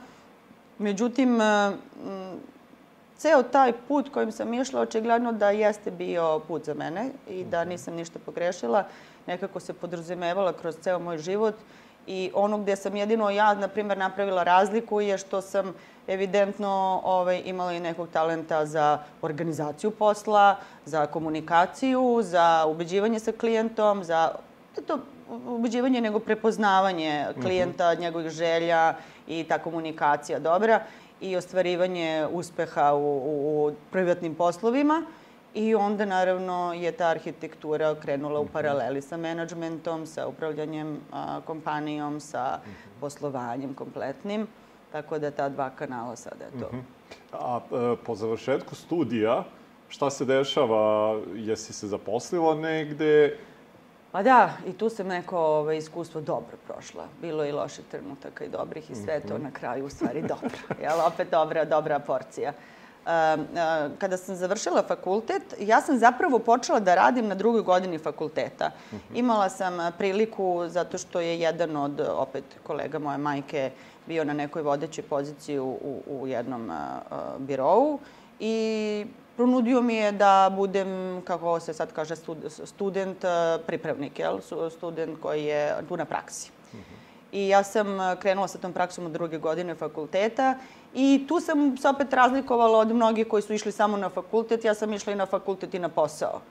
[0.78, 1.72] Međutim, e,
[3.18, 7.66] ceo taj put kojim sam išla, očigledno da jeste bio put za mene i da
[7.66, 8.84] nisam ništa pogrešila.
[9.28, 11.56] Nekako se podrazumevala kroz ceo moj život
[12.08, 15.74] i ono gde sam jedino ja, na primer, napravila razliku je što sam
[16.08, 24.04] evidentno ovaj, imala i nekog talenta za organizaciju posla, za komunikaciju, za ubeđivanje sa klijentom,
[24.04, 24.32] za
[24.82, 25.00] to
[25.48, 28.96] ubeđivanje nego prepoznavanje klijenta, njegovih želja
[29.28, 30.82] i ta komunikacija dobra
[31.22, 35.04] i ostvarivanje uspeha u, u, u privatnim poslovima.
[35.54, 42.20] I onda, naravno, je ta arhitektura krenula u paraleli sa menadžmentom, sa upravljanjem a, kompanijom,
[42.20, 42.60] sa
[43.00, 44.48] poslovanjem kompletnim.
[44.92, 46.70] Tako da ta dva kanala sada je to.
[47.34, 49.44] A e, po završetku studija,
[49.90, 51.18] šta se dešava?
[51.36, 53.38] Jesi se zaposlila negde?
[54.12, 57.08] Pa da, i tu sam neko ovaj, iskustvo dobro prošla.
[57.22, 60.58] Bilo je i loših trenutaka i dobrih i sve to na kraju u stvari dobro.
[60.84, 62.54] Jel, opet dobra, dobra porcija.
[63.06, 67.98] Um, uh, kada sam završila fakultet, ja sam zapravo počela da radim na drugoj godini
[67.98, 68.72] fakulteta.
[69.14, 73.72] Imala sam priliku, zato što je jedan od, opet, kolega moje majke
[74.08, 76.76] bio na nekoj vodećoj poziciji u, u, jednom uh,
[77.12, 78.00] uh, birovu
[78.40, 79.06] i
[79.40, 84.40] ponudio mi je da budem, kako se sad kaže, stud- student uh, pripravnik, jel?
[84.72, 86.52] Student koji je tu na praksi.
[87.32, 90.58] I ja sam uh, krenula sa tom praksom od druge godine fakulteta
[90.94, 94.66] i tu sam se opet razlikovala od mnogih koji su išli samo na fakultet.
[94.66, 96.42] Ja sam išla i na fakultet i na posao.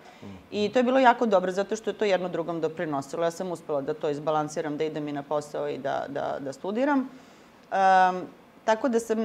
[0.50, 3.24] I to je bilo jako dobro zato što je to jedno drugom doprinosilo.
[3.24, 6.52] Ja sam uspela da to izbalansiram, da idem i na posao i da, da, da
[6.52, 6.98] studiram.
[6.98, 8.22] Um,
[8.68, 9.18] tako da sam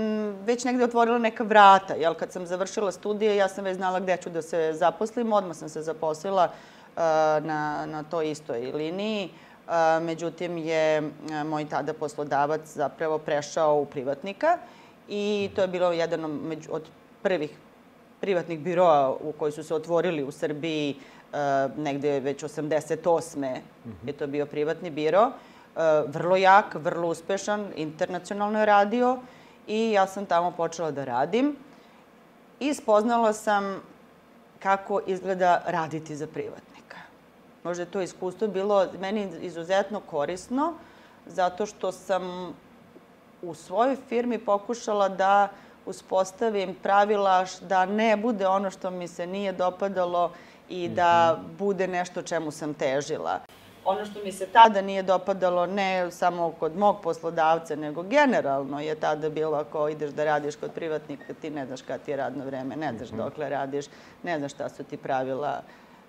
[0.45, 1.93] već negde otvorila neka vrata.
[1.93, 5.33] Jel, kad sam završila studije, ja sam već znala gde ću da se zaposlim.
[5.33, 7.01] Odmah sam se zaposlila uh,
[7.43, 9.29] na, na toj istoj liniji.
[9.67, 14.57] Uh, međutim, je uh, moj tada poslodavac zapravo prešao u privatnika
[15.09, 16.87] i to je bilo jedan među, od
[17.21, 17.51] prvih
[18.21, 21.37] privatnih biroa u koji su se otvorili u Srbiji uh,
[21.77, 23.59] negde već 88.
[24.05, 25.27] je to bio privatni biro.
[25.27, 25.33] Uh,
[26.07, 29.17] vrlo jak, vrlo uspešan, internacionalno je radio
[29.67, 31.55] i ja sam tamo počela da radim
[32.59, 33.81] i spoznala sam
[34.59, 36.97] kako izgleda raditi za privatnika.
[37.63, 40.73] Možda je to iskustvo bilo meni izuzetno korisno
[41.25, 42.53] zato što sam
[43.41, 45.47] u svojoj firmi pokušala da
[45.85, 50.31] uspostavim pravila da ne bude ono što mi se nije dopadalo
[50.69, 53.39] i da bude nešto čemu sam težila.
[53.85, 58.95] Ono što mi se tada nije dopadalo, ne samo kod mog poslodavca, nego generalno je
[58.95, 62.45] tada bilo ako ideš da radiš kod privatnika, ti ne znaš kada ti je radno
[62.45, 63.85] vreme, ne znaš dokle radiš,
[64.23, 65.61] ne znaš šta su ti pravila.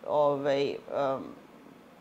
[0.07, 0.77] Ovaj,
[1.17, 1.25] um,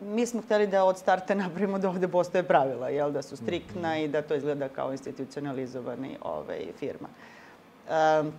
[0.00, 3.98] mi smo hteli da od starta napravimo da ovde postoje pravila, jel, da su striktna
[3.98, 7.08] i da to izgleda kao institucionalizovani ovaj, firma.
[7.88, 8.32] Um,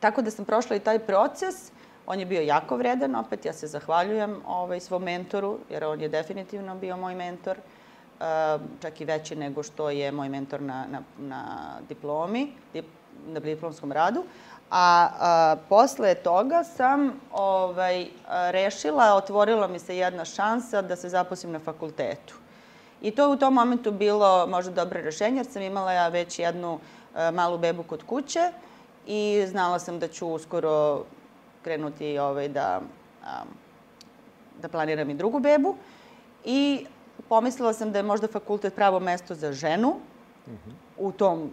[0.00, 1.73] tako da sam prošla i taj proces.
[2.06, 6.08] On je bio jako vredan, opet ja se zahvaljujem ovaj, svom mentoru, jer on je
[6.08, 11.02] definitivno bio moj mentor, um, čak i veći nego što je moj mentor na, na,
[11.18, 11.44] na
[11.88, 12.86] diplomi, dip,
[13.26, 14.24] na diplomskom radu.
[14.70, 18.06] A, a posle toga sam ovaj,
[18.50, 22.34] rešila, otvorila mi se jedna šansa da se zaposlim na fakultetu.
[23.02, 26.38] I to je u tom momentu bilo možda dobro rešenje, jer sam imala ja već
[26.38, 26.78] jednu
[27.16, 28.50] e, malu bebu kod kuće
[29.06, 31.04] i znala sam da ću uskoro
[31.64, 32.80] krenuti ovaj, da,
[33.24, 33.42] a,
[34.62, 35.76] da planiram i drugu bebu.
[36.44, 36.86] I
[37.28, 39.96] pomislila sam da je možda fakultet pravo mesto za ženu
[40.98, 41.50] u tom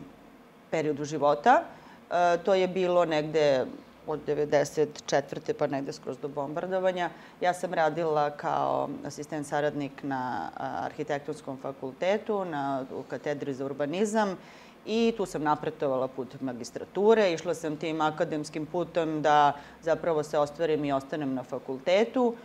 [0.72, 1.64] periodu života.
[1.64, 3.66] E, to je bilo negde
[4.08, 5.54] od 94.
[5.54, 7.10] pa negde skroz do bombardovanja.
[7.42, 14.38] Ja sam radila kao asistent saradnik na arhitektonskom fakultetu, na, u katedri za urbanizam
[14.86, 17.34] i tu sam napretovala put magistrature.
[17.34, 22.36] Išla sam tim akademskim putem da zapravo se ostvarim i ostanem na fakultetu.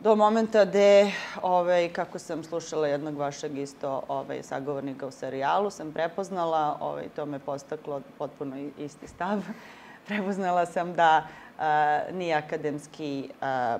[0.00, 5.92] do momenta gde, ovaj, kako sam slušala jednog vašeg isto ovaj, sagovornika u serijalu, sam
[5.92, 9.42] prepoznala, ovaj, to me postaklo potpuno isti stav,
[10.08, 11.26] prepoznala sam da
[11.58, 13.78] a, nije akademski a,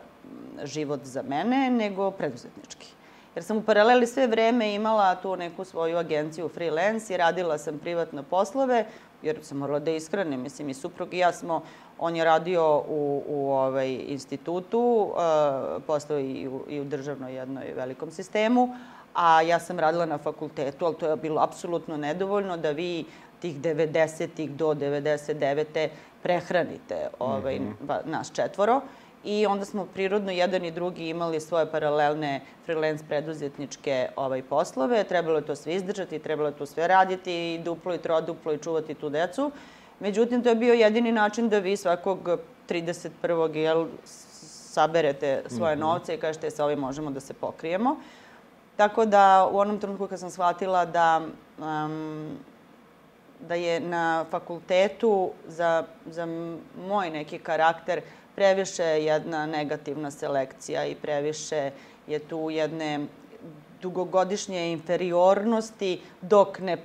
[0.64, 2.97] život za mene, nego preduzetnički.
[3.34, 7.78] Jer sam u paraleli sve vreme imala tu neku svoju agenciju freelance i radila sam
[7.78, 8.84] privatne poslove,
[9.22, 10.40] jer sam morala da ishranim.
[10.40, 11.62] Mislim, i suprug i ja smo,
[11.98, 17.72] on je radio u, u ovaj institutu, uh, postao i u, i u državnoj jednoj
[17.76, 18.76] velikom sistemu,
[19.14, 23.04] a ja sam radila na fakultetu, ali to je bilo apsolutno nedovoljno da vi
[23.40, 25.88] tih 90-ih do 99.
[26.22, 28.00] prehranite ovaj, mm -hmm.
[28.04, 28.80] nas četvoro.
[29.24, 35.04] I onda smo prirodno jedan i drugi imali svoje paralelne freelance preduzetničke ovaj, poslove.
[35.04, 38.58] Trebalo je to sve izdržati, trebalo je to sve raditi i duplo i troduplo i
[38.58, 39.50] čuvati tu decu.
[40.00, 42.30] Međutim, to je bio jedini način da vi svakog
[42.68, 43.56] 31.
[43.56, 45.82] Jel, saberete svoje mm -hmm.
[45.82, 47.96] novce i kažete sa ovim možemo da se pokrijemo.
[48.76, 51.20] Tako da u onom trenutku kad sam shvatila da
[51.58, 52.38] um,
[53.40, 56.26] da je na fakultetu za, za
[56.88, 58.00] moj neki karakter
[58.38, 61.70] previše jedna negativna selekcija i previše
[62.06, 63.06] je tu jedne
[63.82, 66.76] dugogodišnje inferiornosti dok ne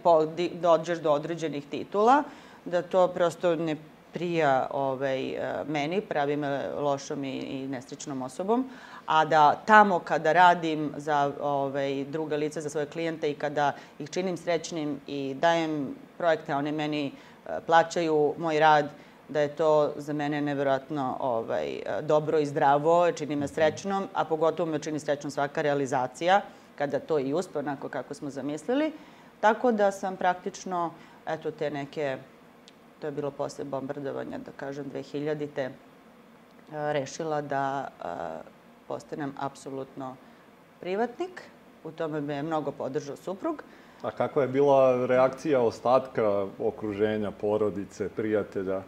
[0.62, 2.24] dođeš do određenih titula,
[2.66, 3.76] da to prosto ne
[4.13, 5.38] prija ovaj,
[5.68, 8.66] meni, pravi me lošom i, i nesrećnom osobom,
[9.06, 14.10] a da tamo kada radim za ovaj, druga lica, za svoje klijente i kada ih
[14.10, 18.89] činim srećnim i dajem projekte, oni meni eh, plaćaju moj rad,
[19.29, 24.71] da je to za mene neverovatno ovaj, dobro i zdravo, čini me srećnom, a pogotovo
[24.71, 26.41] me čini srećnom svaka realizacija,
[26.75, 28.91] kada to i uspe onako kako smo zamislili.
[29.39, 30.91] Tako da sam praktično,
[31.27, 32.17] eto, te neke,
[32.99, 35.69] to je bilo posle bombardovanja, da kažem, 2000-te,
[36.71, 37.88] rešila da
[38.88, 40.15] postanem apsolutno
[40.79, 41.41] privatnik.
[41.83, 43.63] U tome me je mnogo podržao suprug.
[44.01, 48.81] A kakva je bila reakcija ostatka okruženja, porodice, prijatelja?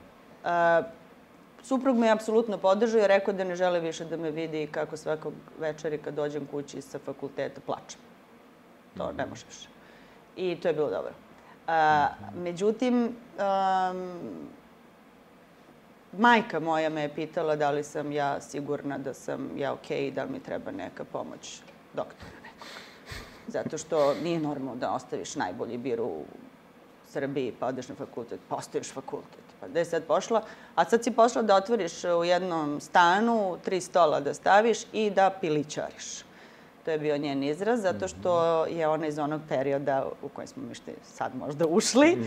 [1.64, 4.98] Suprug me je apsolutno podržao i rekao da ne žele više da me vidi kako
[4.98, 8.00] svakog večeri kad dođem kući sa fakulteta plačem.
[8.98, 9.70] To ne može više.
[10.36, 11.12] I to je bilo dobro.
[11.68, 14.20] Uh, međutim, um,
[16.18, 20.08] majka moja me je pitala da li sam ja sigurna da sam ja okej okay,
[20.08, 21.62] i da mi treba neka pomoć
[21.94, 22.68] doktora nekog.
[23.48, 26.24] Zato što nije normalno da ostaviš najbolji bir u
[27.16, 29.56] Srbiji, pa odeš na fakultet, pa ostaviš fakultet.
[29.60, 30.42] Pa gde je sad pošla?
[30.76, 35.30] A sad si pošla da otvoriš u jednom stanu tri stola da staviš i da
[35.42, 36.26] pilićariš.
[36.86, 40.64] To je bio njen izraz, zato što je ona iz onog perioda u kojem smo
[40.64, 42.18] mi sad možda ušli,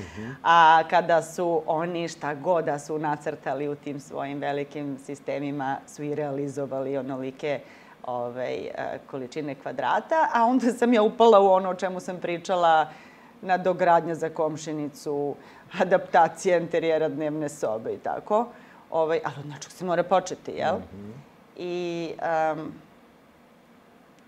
[0.42, 6.03] a kada su oni šta god da su nacrtali u tim svojim velikim sistemima, su
[6.03, 7.61] i realizovali onolike
[8.07, 8.70] ovaj,
[9.11, 12.88] količine kvadrata, a onda sam ja upala u ono o čemu sam pričala,
[13.42, 15.35] nadogradnja za komšinicu,
[15.81, 18.46] adaptacija interijera dnevne sobe i tako.
[18.90, 20.77] Ovaj, ali od nečeg se mora početi, jel?
[20.77, 21.12] Mm -hmm.
[21.57, 22.11] I
[22.57, 22.72] um,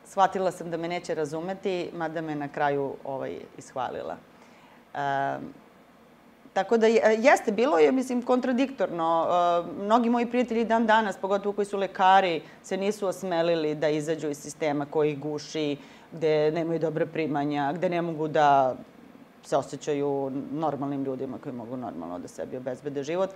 [0.04, 4.16] shvatila sam da me neće razumeti, mada me na kraju ovaj, ishvalila.
[4.94, 5.54] Um,
[6.52, 9.26] Tako da jeste, bilo je, mislim, kontradiktorno.
[9.28, 14.28] Uh, mnogi moji prijatelji dan danas, pogotovo koji su lekari, se nisu osmelili da izađu
[14.28, 15.76] iz sistema koji guši,
[16.12, 18.74] gde nemaju dobre primanja, gde ne mogu da
[19.42, 23.30] se osjećaju normalnim ljudima koji mogu normalno da sebi obezbede život.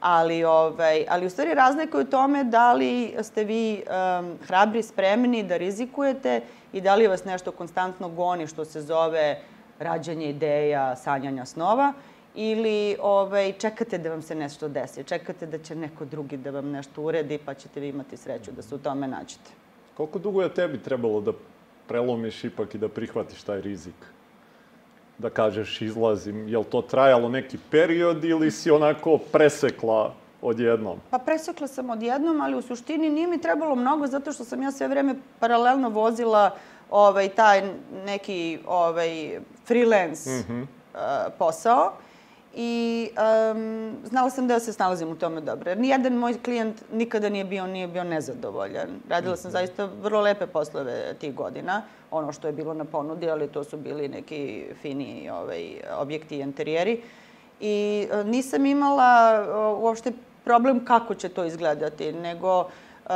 [0.00, 4.82] Ali, ovaj, ali u stvari razlika je u tome da li ste vi um, hrabri,
[4.82, 6.40] spremni da rizikujete
[6.72, 9.40] i da li vas nešto konstantno goni što se zove
[9.78, 11.92] rađanje ideja, sanjanja snova
[12.34, 16.70] ili ovaj, čekate da vam se nešto desi, čekate da će neko drugi da vam
[16.70, 19.50] nešto uredi pa ćete vi imati sreću da se u tome nađete.
[19.96, 21.32] Koliko dugo je tebi trebalo da
[21.88, 23.94] prelomiš ipak i da prihvatiš taj rizik?
[25.20, 26.48] Da kažeš izlazim?
[26.48, 30.98] Je li to trajalo neki period ili si onako presekla odjednom?
[31.10, 34.70] Pa presekla sam odjednom, ali u suštini nije mi trebalo mnogo zato što sam ja
[34.70, 36.50] sve vreme paralelno vozila
[36.90, 37.62] ovaj, taj
[38.06, 40.62] neki ovaj, freelance mm -hmm.
[40.62, 41.92] uh, posao
[42.54, 43.08] i
[43.52, 45.70] um, znala sam da se snalazim u tome dobro.
[45.70, 48.88] Jer nijedan moj klijent nikada nije bio, nije bio nezadovoljan.
[49.08, 49.52] Radila sam mhm.
[49.52, 53.76] zaista vrlo lepe poslove tih godina, ono što je bilo na ponudi, ali to su
[53.76, 57.02] bili neki fini ovaj, objekti i interijeri.
[57.60, 60.12] I uh, nisam imala uh, uopšte
[60.44, 63.10] problem kako će to izgledati, nego uh,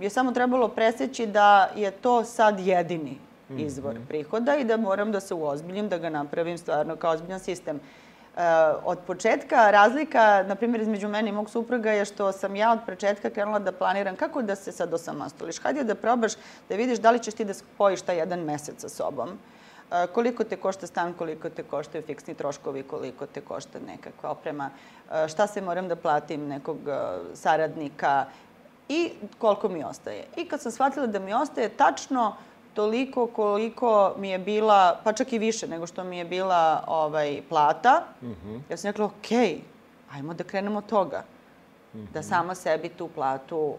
[0.00, 3.18] je samo trebalo preseći da je to sad jedini
[3.56, 4.08] izvor mm -hmm.
[4.08, 7.80] prihoda i da moram da se uozbiljim, da ga napravim stvarno kao ozbiljan sistem.
[8.84, 12.78] Od početka razlika, na primjer, između mene i mog supruga je što sam ja od
[12.86, 15.58] početka krenula da planiram kako da se sad osamostoliš.
[15.62, 16.32] Hajde da probaš
[16.68, 19.28] da vidiš da li ćeš ti da spojiš taj jedan mesec sa sobom.
[19.28, 24.70] E, koliko te košta stan, koliko te koštaju fiksni troškovi, koliko te košta nekakva oprema,
[25.12, 26.78] e, šta se moram da platim nekog
[27.34, 28.26] saradnika
[28.88, 30.24] i koliko mi ostaje.
[30.36, 32.36] I kad sam shvatila da mi ostaje tačno
[32.78, 37.42] toliko koliko mi je bila, pa čak i više nego što mi je bila ovaj,
[37.48, 38.60] plata, mm -hmm.
[38.70, 39.30] ja sam rekla, ok,
[40.12, 41.24] ajmo da krenemo od toga.
[41.94, 42.12] Mm -hmm.
[42.12, 43.74] Da sama sebi tu platu uh,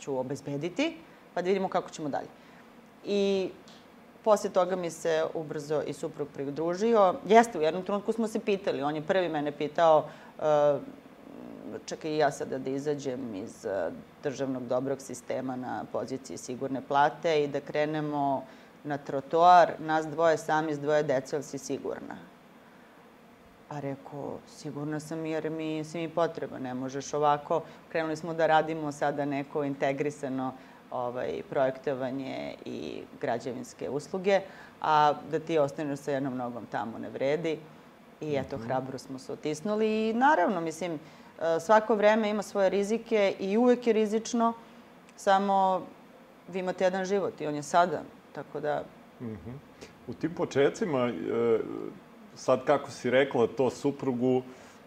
[0.00, 0.96] ću obezbediti,
[1.34, 2.26] pa da vidimo kako ćemo dalje.
[3.04, 3.50] I
[4.24, 7.14] posle toga mi se ubrzo i suprug pridružio.
[7.26, 9.98] Jeste, u jednom trenutku smo se pitali, on je prvi mene pitao,
[10.38, 10.44] uh,
[11.86, 13.90] čekaj i ja sada da izađem iz eh,
[14.22, 18.44] državnog dobrog sistema na poziciji sigurne plate i da krenemo
[18.84, 22.16] na trotoar, nas dvoje sami s dvoje dece, ali si sigurna?
[23.70, 27.62] A rekao, sigurna sam jer mi si mi potreba, ne možeš ovako.
[27.88, 30.52] Krenuli smo da radimo sada neko integrisano
[30.90, 34.40] ovaj, projektovanje i građevinske usluge,
[34.80, 37.58] a da ti ostaneš sa jednom nogom tamo ne vredi.
[38.20, 38.66] I eto, mhm.
[38.66, 41.21] hrabro smo se otisnuli i naravno, mislim, E,
[41.60, 44.52] svako vreme ima svoje rizike i uvek je rizično,
[45.16, 45.86] samo
[46.48, 48.82] vi imate jedan život i on je sada, tako da...
[49.20, 49.54] Mm -hmm.
[50.06, 51.12] U tim početcima, e,
[52.34, 54.42] sad kako si rekla to suprugu,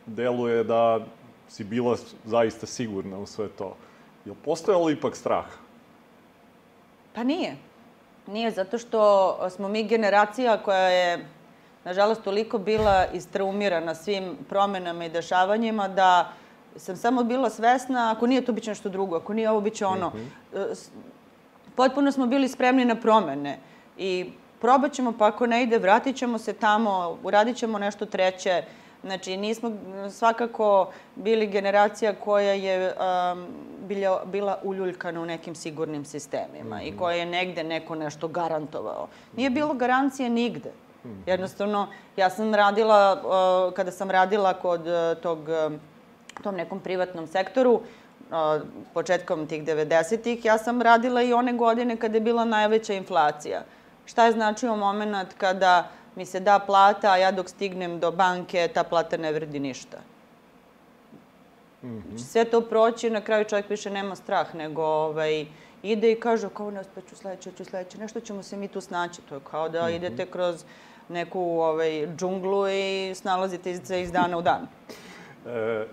[0.05, 0.99] deluje da
[1.49, 3.75] si bila zaista sigurna u sve to.
[4.25, 5.45] Je li postojalo ipak strah?
[7.13, 7.55] Pa nije.
[8.27, 11.25] Nije, zato što smo mi generacija koja je,
[11.83, 16.33] nažalost, toliko bila istraumirana svim promenama i dešavanjima da
[16.75, 20.09] sam samo bila svesna, ako nije to biće nešto drugo, ako nije ovo biće ono.
[20.09, 20.89] Mm -hmm.
[21.75, 23.57] Potpuno smo bili spremni na promene
[23.97, 28.63] i probat ćemo, pa ako ne ide, vratit ćemo se tamo, uradit ćemo nešto treće.
[29.03, 29.71] Znači, nismo
[30.11, 33.45] svakako bili generacija koja je um,
[33.87, 36.87] bila, bila uljuljkana u nekim sigurnim sistemima mm -hmm.
[36.87, 36.99] i mhm.
[36.99, 39.07] koja je negde neko nešto garantovao.
[39.35, 40.71] Nije bilo garancije nigde.
[41.03, 41.29] Mm -hmm.
[41.29, 45.79] Jednostavno, ja sam radila, uh, kada sam radila kod uh, tog uh,
[46.43, 47.81] tom nekom privatnom sektoru,
[48.93, 53.63] početkom tih 90-ih, ja sam radila i one godine kada je bila najveća inflacija.
[54.05, 58.69] Šta je značio moment kada mi se da plata, a ja dok stignem do banke,
[58.73, 59.97] ta plata ne vredi ništa.
[61.83, 62.01] Mm -hmm.
[62.09, 65.45] Znači, sve to proći, na kraju čovjek više nema strah, nego ovaj,
[65.83, 69.21] ide i kaže, kao ne uspeću sledeće, ću sledeće, nešto ćemo se mi tu snaći.
[69.21, 69.95] To je kao da mm -hmm.
[69.95, 70.63] idete kroz
[71.09, 74.67] neku ovaj, džunglu i snalazite se iz dana u dan.
[75.45, 75.85] E,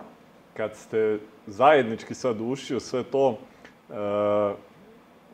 [0.56, 3.38] kad ste zajednički sad ušli u sve to,
[3.90, 3.94] e,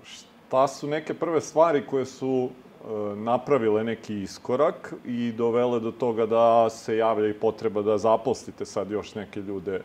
[0.02, 6.26] šta su neke prve stvari koje su e, napravile neki iskorak i dovele do toga
[6.26, 9.80] da se javlja i potreba da zaposlite sad još neke ljude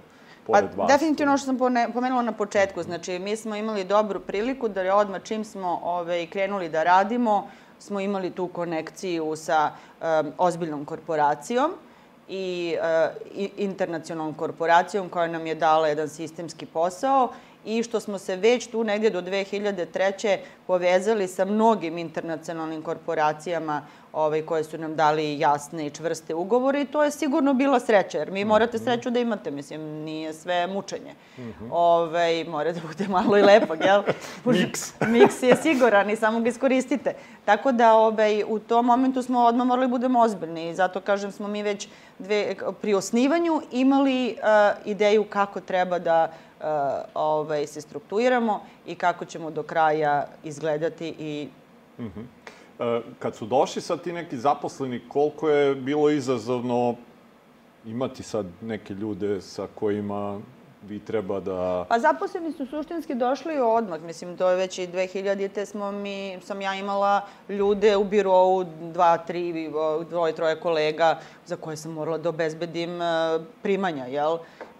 [0.47, 0.91] pored pa, vas?
[0.91, 1.57] Definitivno što sam
[1.93, 2.84] pomenula na početku.
[2.84, 6.84] Znači, mi smo imali dobru priliku da je odmah čim smo ove, ovaj, krenuli da
[6.84, 7.47] radimo,
[7.79, 11.71] smo imali tu konekciju sa um, ozbiljnom korporacijom
[12.28, 17.30] i, uh, i internacionalnom korporacijom koja nam je dala jedan sistemski posao
[17.66, 20.38] i što smo se već tu negdje do 2003.
[20.68, 23.82] povezali sa mnogim internacionalnim korporacijama
[24.14, 28.18] ovaj, koje su nam dali jasne i čvrste ugovore i to je sigurno bila sreća,
[28.18, 28.86] jer mi morate mhm.
[28.86, 31.14] sreću da imate, mislim, nije sve mučenje.
[31.38, 31.70] Mm -hmm.
[31.72, 34.03] ovaj, mora da bude malo i lepo, jel?
[34.45, 34.93] Miks.
[35.14, 37.14] Miks je siguran i samo ga iskoristite.
[37.45, 41.32] Tako da ovaj, u tom momentu smo odmah morali da budemo ozbiljni i zato, kažem,
[41.32, 41.88] smo mi već
[42.20, 46.52] dve, pri osnivanju imali uh, ideju kako treba da uh,
[47.14, 51.49] ovaj, se strukturiramo i kako ćemo do kraja izgledati i
[51.99, 52.26] mm -hmm.
[52.80, 56.95] E, kad su došli sad ti neki zaposleni, koliko je bilo izazovno
[57.86, 60.39] imati sad neke ljude sa kojima
[60.88, 61.86] vi treba da...
[61.89, 64.01] Pa zaposleni su suštinski došli odmah.
[64.01, 69.18] Mislim, to je već i 2000-te smo mi, sam ja imala ljude u birovu, dva,
[69.18, 69.72] tri,
[70.09, 74.38] dvoje, troje kolega za koje sam morala da obezbedim e, primanja, jel?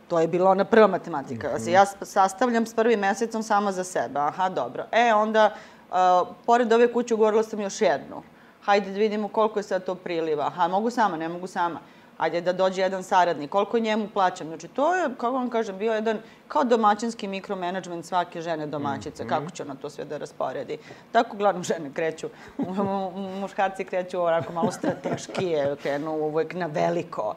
[0.08, 1.48] To je bila ona prva matematika.
[1.48, 1.70] Mm -hmm.
[1.70, 4.20] Ja sastavljam s prvim mesecom sama za sebe.
[4.20, 4.86] Aha, dobro.
[4.92, 5.56] E, onda
[5.94, 8.24] Uh, pored ove kuće ugovorila sam još jednu.
[8.62, 10.50] Hajde da vidimo koliko je sad to priliva.
[10.50, 11.80] Ha, mogu sama, ne mogu sama.
[12.18, 14.48] Hajde da dođe jedan saradnik, koliko njemu plaćam.
[14.48, 19.28] Znači, to je, kako vam kažem, bio jedan kao domaćinski mikromanagement svake žene domaćice, mm
[19.28, 19.30] -hmm.
[19.30, 20.78] kako će ona to sve da rasporedi.
[21.12, 22.30] Tako uglavnom žene kreću,
[23.42, 27.36] muškarci kreću onako malo strateškije, krenu uvek na veliko.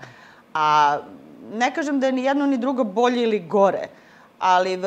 [0.54, 0.98] A
[1.52, 3.88] ne kažem da je ni jedno ni drugo bolje ili gore,
[4.38, 4.78] ali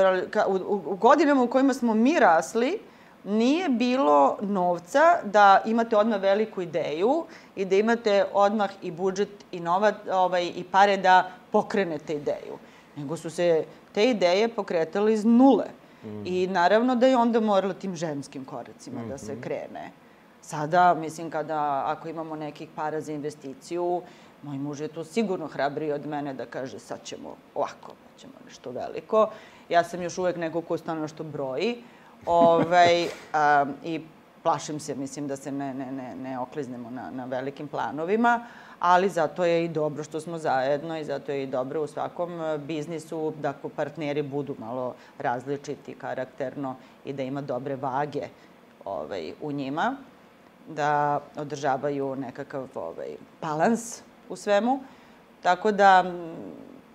[0.48, 2.80] u, godinama u kojima smo mi rasli,
[3.24, 9.60] nije bilo novca da imate odmah veliku ideju i da imate odmah i budžet i
[9.60, 12.58] nova, ovaj, i pare da pokrenete ideju.
[12.96, 15.66] Nego su se te ideje pokretale iz nule.
[16.04, 16.22] Mm.
[16.26, 19.10] I naravno da je onda moralo tim ženskim koracima mm -hmm.
[19.10, 19.42] da se mhm.
[19.42, 19.92] krene.
[20.42, 24.02] Sada, mislim, kada, ako imamo nekih para za investiciju,
[24.44, 28.34] moj muž je tu sigurno hrabriji od mene da kaže sad ćemo ovako, pa ćemo
[28.46, 29.30] nešto veliko.
[29.70, 31.84] Ja sam još uvek neko ko stano što broji.
[32.26, 34.02] Ovaj, a, I
[34.44, 38.46] plašim se, mislim, da se ne, ne, ne, ne okliznemo na, na velikim planovima,
[38.80, 42.42] ali zato je i dobro što smo zajedno i zato je i dobro u svakom
[42.42, 46.76] e, biznisu da ako partneri budu malo različiti karakterno
[47.06, 48.28] i da ima dobre vage
[48.86, 49.96] ovaj, u njima,
[50.68, 54.80] da održavaju nekakav ovaj, balans u svemu.
[55.44, 56.04] Tako da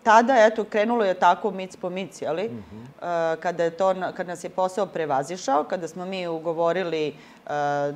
[0.05, 2.49] tada, eto, krenulo je tako mic po mic, jeli?
[2.49, 3.37] Mm -hmm.
[3.37, 7.15] kada, je to, kada nas je posao prevazišao, kada smo mi ugovorili
[7.45, 7.51] uh,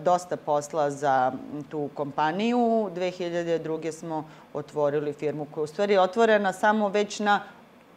[0.04, 1.32] dosta posla za
[1.68, 3.92] tu kompaniju, 2002.
[3.92, 4.24] smo
[4.54, 7.40] otvorili firmu koja je u stvari otvorena samo već na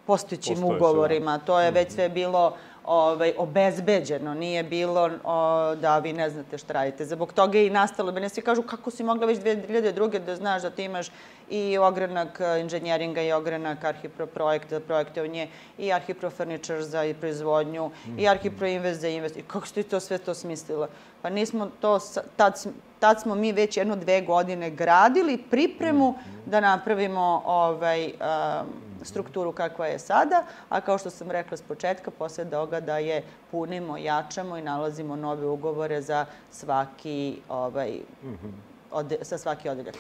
[0.07, 1.39] postojećim ugovorima.
[1.39, 1.95] To je već mhm.
[1.95, 2.55] sve bilo
[2.85, 7.05] ovaj, obezbeđeno, nije bilo o, da vi ne znate šta radite.
[7.05, 10.19] Zbog toga je i nastalo, mene svi kažu kako si mogla već 2002.
[10.19, 11.07] da znaš da ti imaš
[11.49, 17.13] i ogranak e, inženjeringa i ogranak Arhipro projekta, projekte o nje, i Arhipro Furniture za
[17.19, 18.19] proizvodnju, mm.
[18.19, 19.37] i Arhipro Invest za invest.
[19.37, 20.87] I kako ste to sve to smislila?
[21.21, 21.99] Pa nismo to,
[22.35, 22.65] tad,
[22.99, 26.49] tad smo mi već jedno dve godine gradili pripremu mm.
[26.49, 32.11] da napravimo ovaj, um, strukturu kakva je sada, a kao što sam rekla s početka,
[32.11, 37.91] posle toga da je punimo, jačamo i nalazimo nove ugovore za svaki, ovaj,
[38.23, 38.51] -hmm.
[38.91, 39.95] ode, sa svaki odeljak.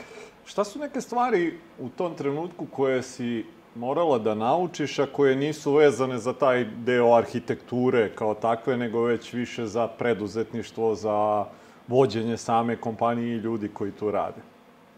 [0.45, 3.45] Šta su neke stvari u tom trenutku koje si
[3.75, 9.33] morala da naučiš, a koje nisu vezane za taj deo arhitekture kao takve, nego već
[9.33, 11.45] više za preduzetništvo, za
[11.87, 14.41] vođenje same kompanije i ljudi koji tu rade?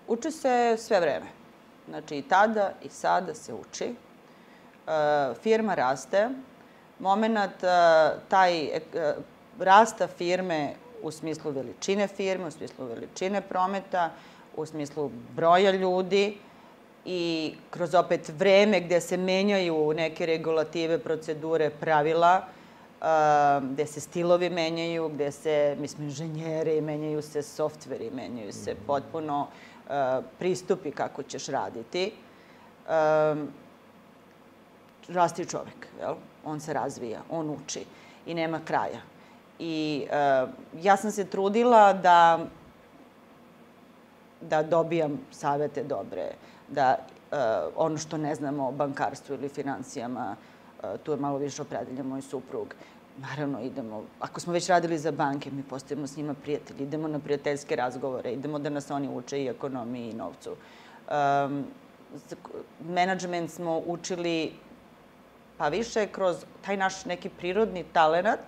[0.07, 1.42] Uči se sve vreme.
[1.89, 3.85] Znači i tada i sada se uči.
[3.85, 3.93] E,
[5.43, 6.29] firma raste.
[6.99, 7.67] Moment e,
[8.27, 8.81] taj e,
[9.59, 14.11] rasta firme u smislu veličine firme, u smislu veličine prometa,
[14.55, 16.37] u smislu broja ljudi
[17.05, 22.41] i kroz opet vreme gde se menjaju neke regulative, procedure, pravila,
[23.01, 28.73] uh, gde se stilovi menjaju, gde se, mi smo inženjeri, menjaju se softveri, menjaju se
[28.73, 28.85] mhm.
[28.87, 29.72] potpuno uh,
[30.39, 32.11] pristupi kako ćeš raditi.
[35.07, 36.15] Rasti čovek, jel?
[36.45, 37.85] On se razvija, on uči
[38.25, 39.01] i nema kraja.
[39.59, 40.49] I uh,
[40.83, 42.39] ja sam se trudila da
[44.41, 46.31] da dobijam savete dobre,
[46.67, 47.37] da uh,
[47.75, 50.35] ono što ne znamo o bankarstvu ili financijama,
[51.03, 52.75] tu je malo više opredeljen moj suprug.
[53.17, 57.19] Naravno, idemo, ako smo već radili za banke, mi postajemo s njima prijatelji, idemo na
[57.19, 60.49] prijateljske razgovore, idemo da nas oni uče i ekonomiji i novcu.
[60.51, 61.65] Um,
[62.89, 64.53] management smo učili
[65.57, 68.39] pa više kroz taj naš neki prirodni talenat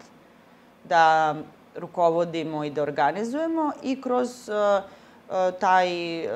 [0.83, 1.35] da
[1.75, 4.83] rukovodimo i da organizujemo i kroz uh,
[5.59, 6.29] taj e,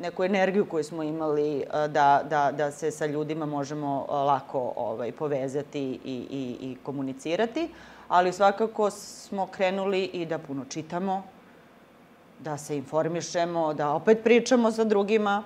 [0.00, 5.12] neku energiju koju smo imali e, da, da, da se sa ljudima možemo lako ovaj,
[5.12, 7.68] povezati i, i, i komunicirati,
[8.08, 11.22] ali svakako smo krenuli i da puno čitamo,
[12.38, 15.42] da se informišemo, da opet pričamo sa drugima.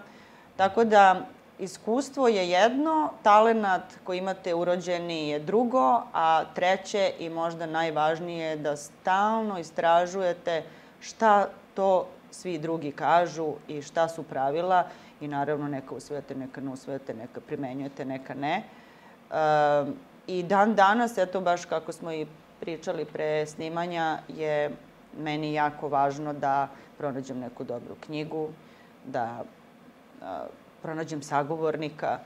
[0.57, 1.27] Tako da
[1.59, 8.57] iskustvo je jedno, talenat koji imate urođeni je drugo, a treće i možda najvažnije je
[8.57, 10.63] da stalno istražujete
[11.01, 14.87] šta to svi drugi kažu i šta su pravila
[15.21, 18.63] i naravno neka usvojate, neka ne usvojate, neka primenjujete, neka ne.
[20.27, 22.27] I dan danas, eto baš kako smo i
[22.61, 24.71] pričali pre snimanja, je
[25.19, 26.69] meni jako važno da
[26.99, 28.49] pronađem neku dobru knjigu,
[29.05, 29.45] da
[30.83, 32.19] pronađem sagovornika,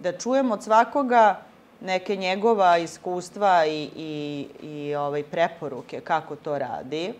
[0.00, 1.40] da čujem od svakoga
[1.80, 7.14] neke njegova iskustva i, i, i ovaj, preporuke kako to radi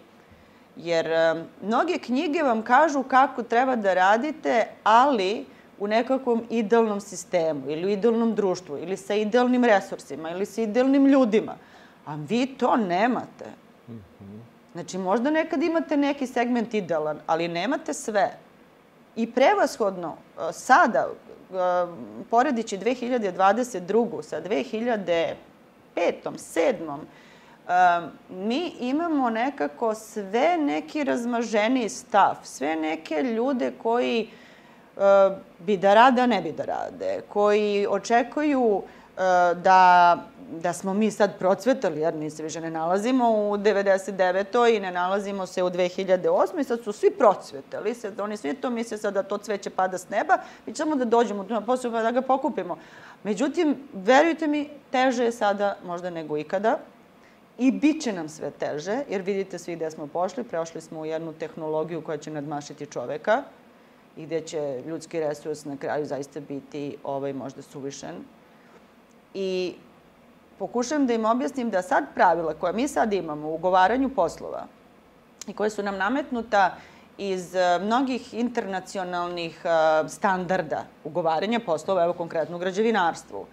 [0.77, 5.45] Jer um, mnoge knjige vam kažu kako treba da radite, ali
[5.79, 11.07] u nekakvom idealnom sistemu ili u idealnom društvu ili sa idealnim resursima ili sa idealnim
[11.07, 11.57] ljudima.
[12.07, 13.45] A vi to nemate.
[14.73, 18.39] Znači, možda nekad imate neki segment idealan, ali nemate sve.
[19.17, 21.57] I prevashodno, uh, sada, uh,
[22.31, 24.23] poredići 2022.
[24.23, 25.35] sa 2005.
[25.97, 26.99] 7
[28.29, 34.31] mi imamo nekako sve neki razmaženi stav, sve neke ljude koji
[35.59, 38.83] bi da rade, a ne bi da rade, koji očekuju
[39.63, 40.17] da
[40.61, 44.77] da smo mi sad procvetali, jer mi se više ne nalazimo u 99.
[44.77, 46.61] i ne nalazimo se u 2008.
[46.61, 49.99] I sad su svi procvetali, sad oni svi to misle sad da to cveće pada
[49.99, 52.79] s neba, mi ćemo da dođemo tu na posao pa da ga pokupimo.
[53.23, 56.79] Međutim, verujte mi, teže je sada možda nego ikada
[57.59, 61.07] i bit će nam sve teže, jer vidite svi gde smo pošli, prešli smo u
[61.07, 63.43] jednu tehnologiju koja će nadmašiti čoveka
[64.17, 68.15] i gde će ljudski resurs na kraju zaista biti ovaj, možda suvišen.
[69.35, 69.75] I
[70.59, 74.67] pokušavam da im objasnim da sad pravila koja mi sad imamo u ugovaranju poslova
[75.47, 76.77] i koje su nam nametnuta
[77.19, 83.47] iz eh, mnogih internacionalnih eh, standarda ugovaranja poslova, evo konkretno u građevinarstvu,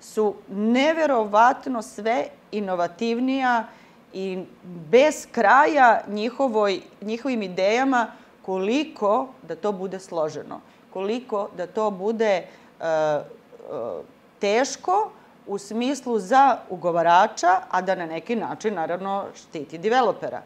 [0.00, 3.64] su neverovatno sve inovativnija
[4.12, 8.06] i bez kraja njihovoj, njihovim idejama
[8.42, 10.60] koliko da to bude složeno,
[10.92, 12.42] koliko da to bude
[12.78, 14.04] uh, uh,
[14.40, 15.10] teško
[15.46, 20.42] u smislu za ugovarača, a da na neki način, naravno, štiti developera.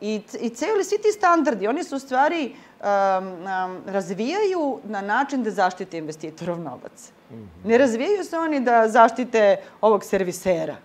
[0.00, 2.86] I, i celi, svi ti standardi, oni su u stvari um,
[3.26, 7.12] um, razvijaju na način da zaštite investitorov novac.
[7.30, 7.68] Mm -hmm.
[7.68, 10.76] Ne razvijaju se oni da zaštite ovog servisera.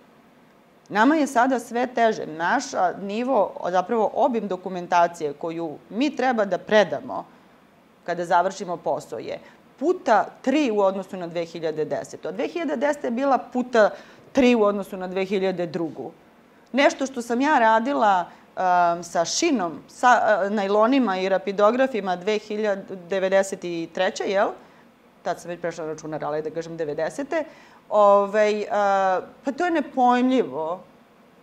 [0.92, 2.26] Nama je sada sve teže.
[2.26, 2.64] Naš
[3.02, 7.24] nivo, zapravo obim dokumentacije koju mi treba da predamo
[8.04, 9.38] kada završimo posao je
[9.78, 12.28] puta tri u odnosu na 2010.
[12.28, 13.04] A 2010.
[13.04, 13.90] je bila puta
[14.32, 16.10] tri u odnosu na 2002.
[16.72, 24.22] Nešto što sam ja radila um, sa šinom, sa uh, najlonima i rapidografima 2093.
[24.26, 24.48] jel?
[25.22, 27.44] Tad sam već prešla računar, ali da kažem 90.
[27.92, 28.66] Ovaj, uh,
[29.44, 30.80] pa to je nepojmljivo.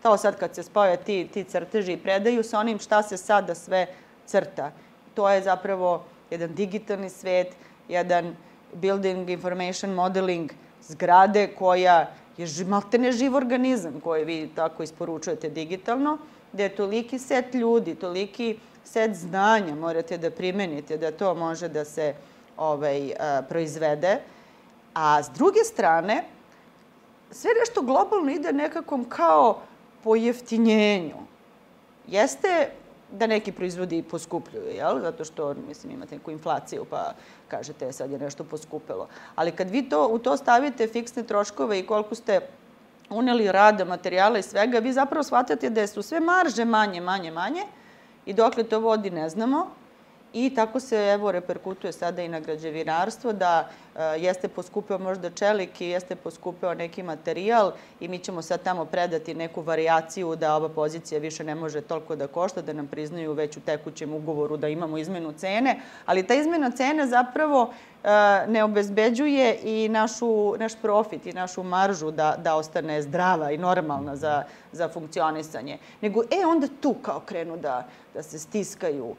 [0.03, 3.55] To sad kad se spoje ti, ti crteži i predaju sa onim šta se sada
[3.55, 3.87] sve
[4.25, 4.71] crta.
[5.13, 7.55] To je zapravo jedan digitalni svet,
[7.87, 8.35] jedan
[8.73, 16.17] building information modeling zgrade koja je maltene živ organizam koji vi tako isporučujete digitalno,
[16.53, 21.85] gde je toliki set ljudi, toliki set znanja morate da primenite da to može da
[21.85, 22.13] se
[22.57, 24.19] ovaj, a, proizvede.
[24.93, 26.23] A s druge strane,
[27.31, 29.61] sve nešto globalno ide nekakvom kao
[30.03, 31.15] pojeftinjenju.
[32.07, 32.69] Jeste
[33.11, 34.99] da neki proizvodi poskupljuju, jel?
[35.01, 37.13] Zato što, mislim, imate neku inflaciju, pa
[37.47, 39.07] kažete, sad je nešto poskupelo.
[39.35, 42.39] Ali kad vi to, u to stavite fiksne troškove i koliko ste
[43.09, 47.63] uneli rada, materijala i svega, vi zapravo shvatate da su sve marže manje, manje, manje
[48.25, 49.67] i dokle to vodi ne znamo.
[50.33, 55.81] I tako se, evo, reperkutuje sada i na građevinarstvo, da e, jeste poskupeo možda čelik
[55.81, 60.69] i jeste poskupeo neki materijal i mi ćemo sad tamo predati neku varijaciju da ova
[60.69, 64.67] pozicija više ne može toliko da košta, da nam priznaju već u tekućem ugovoru da
[64.67, 67.73] imamo izmenu cene, ali ta izmena cene zapravo
[68.03, 68.09] e,
[68.47, 74.15] ne obezbeđuje i našu, naš profit i našu maržu da, da ostane zdrava i normalna
[74.15, 75.77] za, za funkcionisanje.
[76.01, 79.15] Nego, e, onda tu kao krenu da, da se stiskaju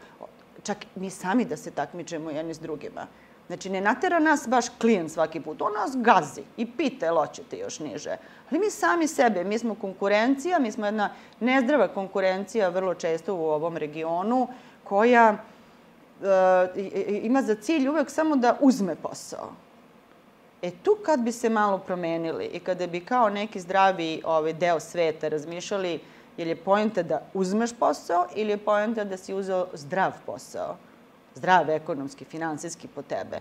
[0.62, 3.06] čak mi sami da se takmičemo jedni s drugima.
[3.46, 7.56] Znači, ne natera nas baš klijent svaki put, on nas gazi i pita jel hoćete
[7.58, 8.16] još niže.
[8.50, 13.44] Ali mi sami sebe, mi smo konkurencija, mi smo jedna nezdrava konkurencija vrlo često u
[13.44, 14.48] ovom regionu,
[14.84, 15.36] koja
[16.22, 19.52] e, ima za cilj uvek samo da uzme posao.
[20.62, 24.80] E tu kad bi se malo promenili i kada bi kao neki zdravi ovaj, deo
[24.80, 26.00] sveta razmišljali
[26.36, 30.76] Je li je pojenta da uzmeš posao ili je pojenta da si uzeo zdrav posao?
[31.34, 33.40] Zdrav ekonomski, finansijski po tebe.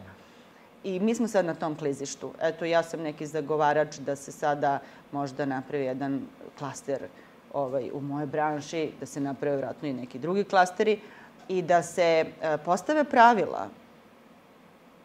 [0.84, 2.34] I mi smo sad na tom klizištu.
[2.42, 4.80] Eto, ja sam neki zagovarač da se sada
[5.12, 6.22] možda napravi jedan
[6.60, 7.08] klaster
[7.54, 11.00] ovaj, u moje branši, da se naprave vratno i neki drugi klasteri
[11.48, 13.68] i da se e, postave pravila.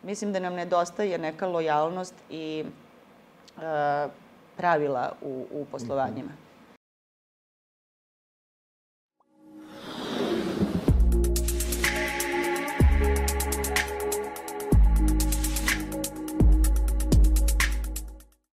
[0.02, 4.08] Mislim da nam nedostaje neka lojalnost i e,
[4.56, 6.28] pravila u, u poslovanjima.
[6.28, 6.43] -hmm.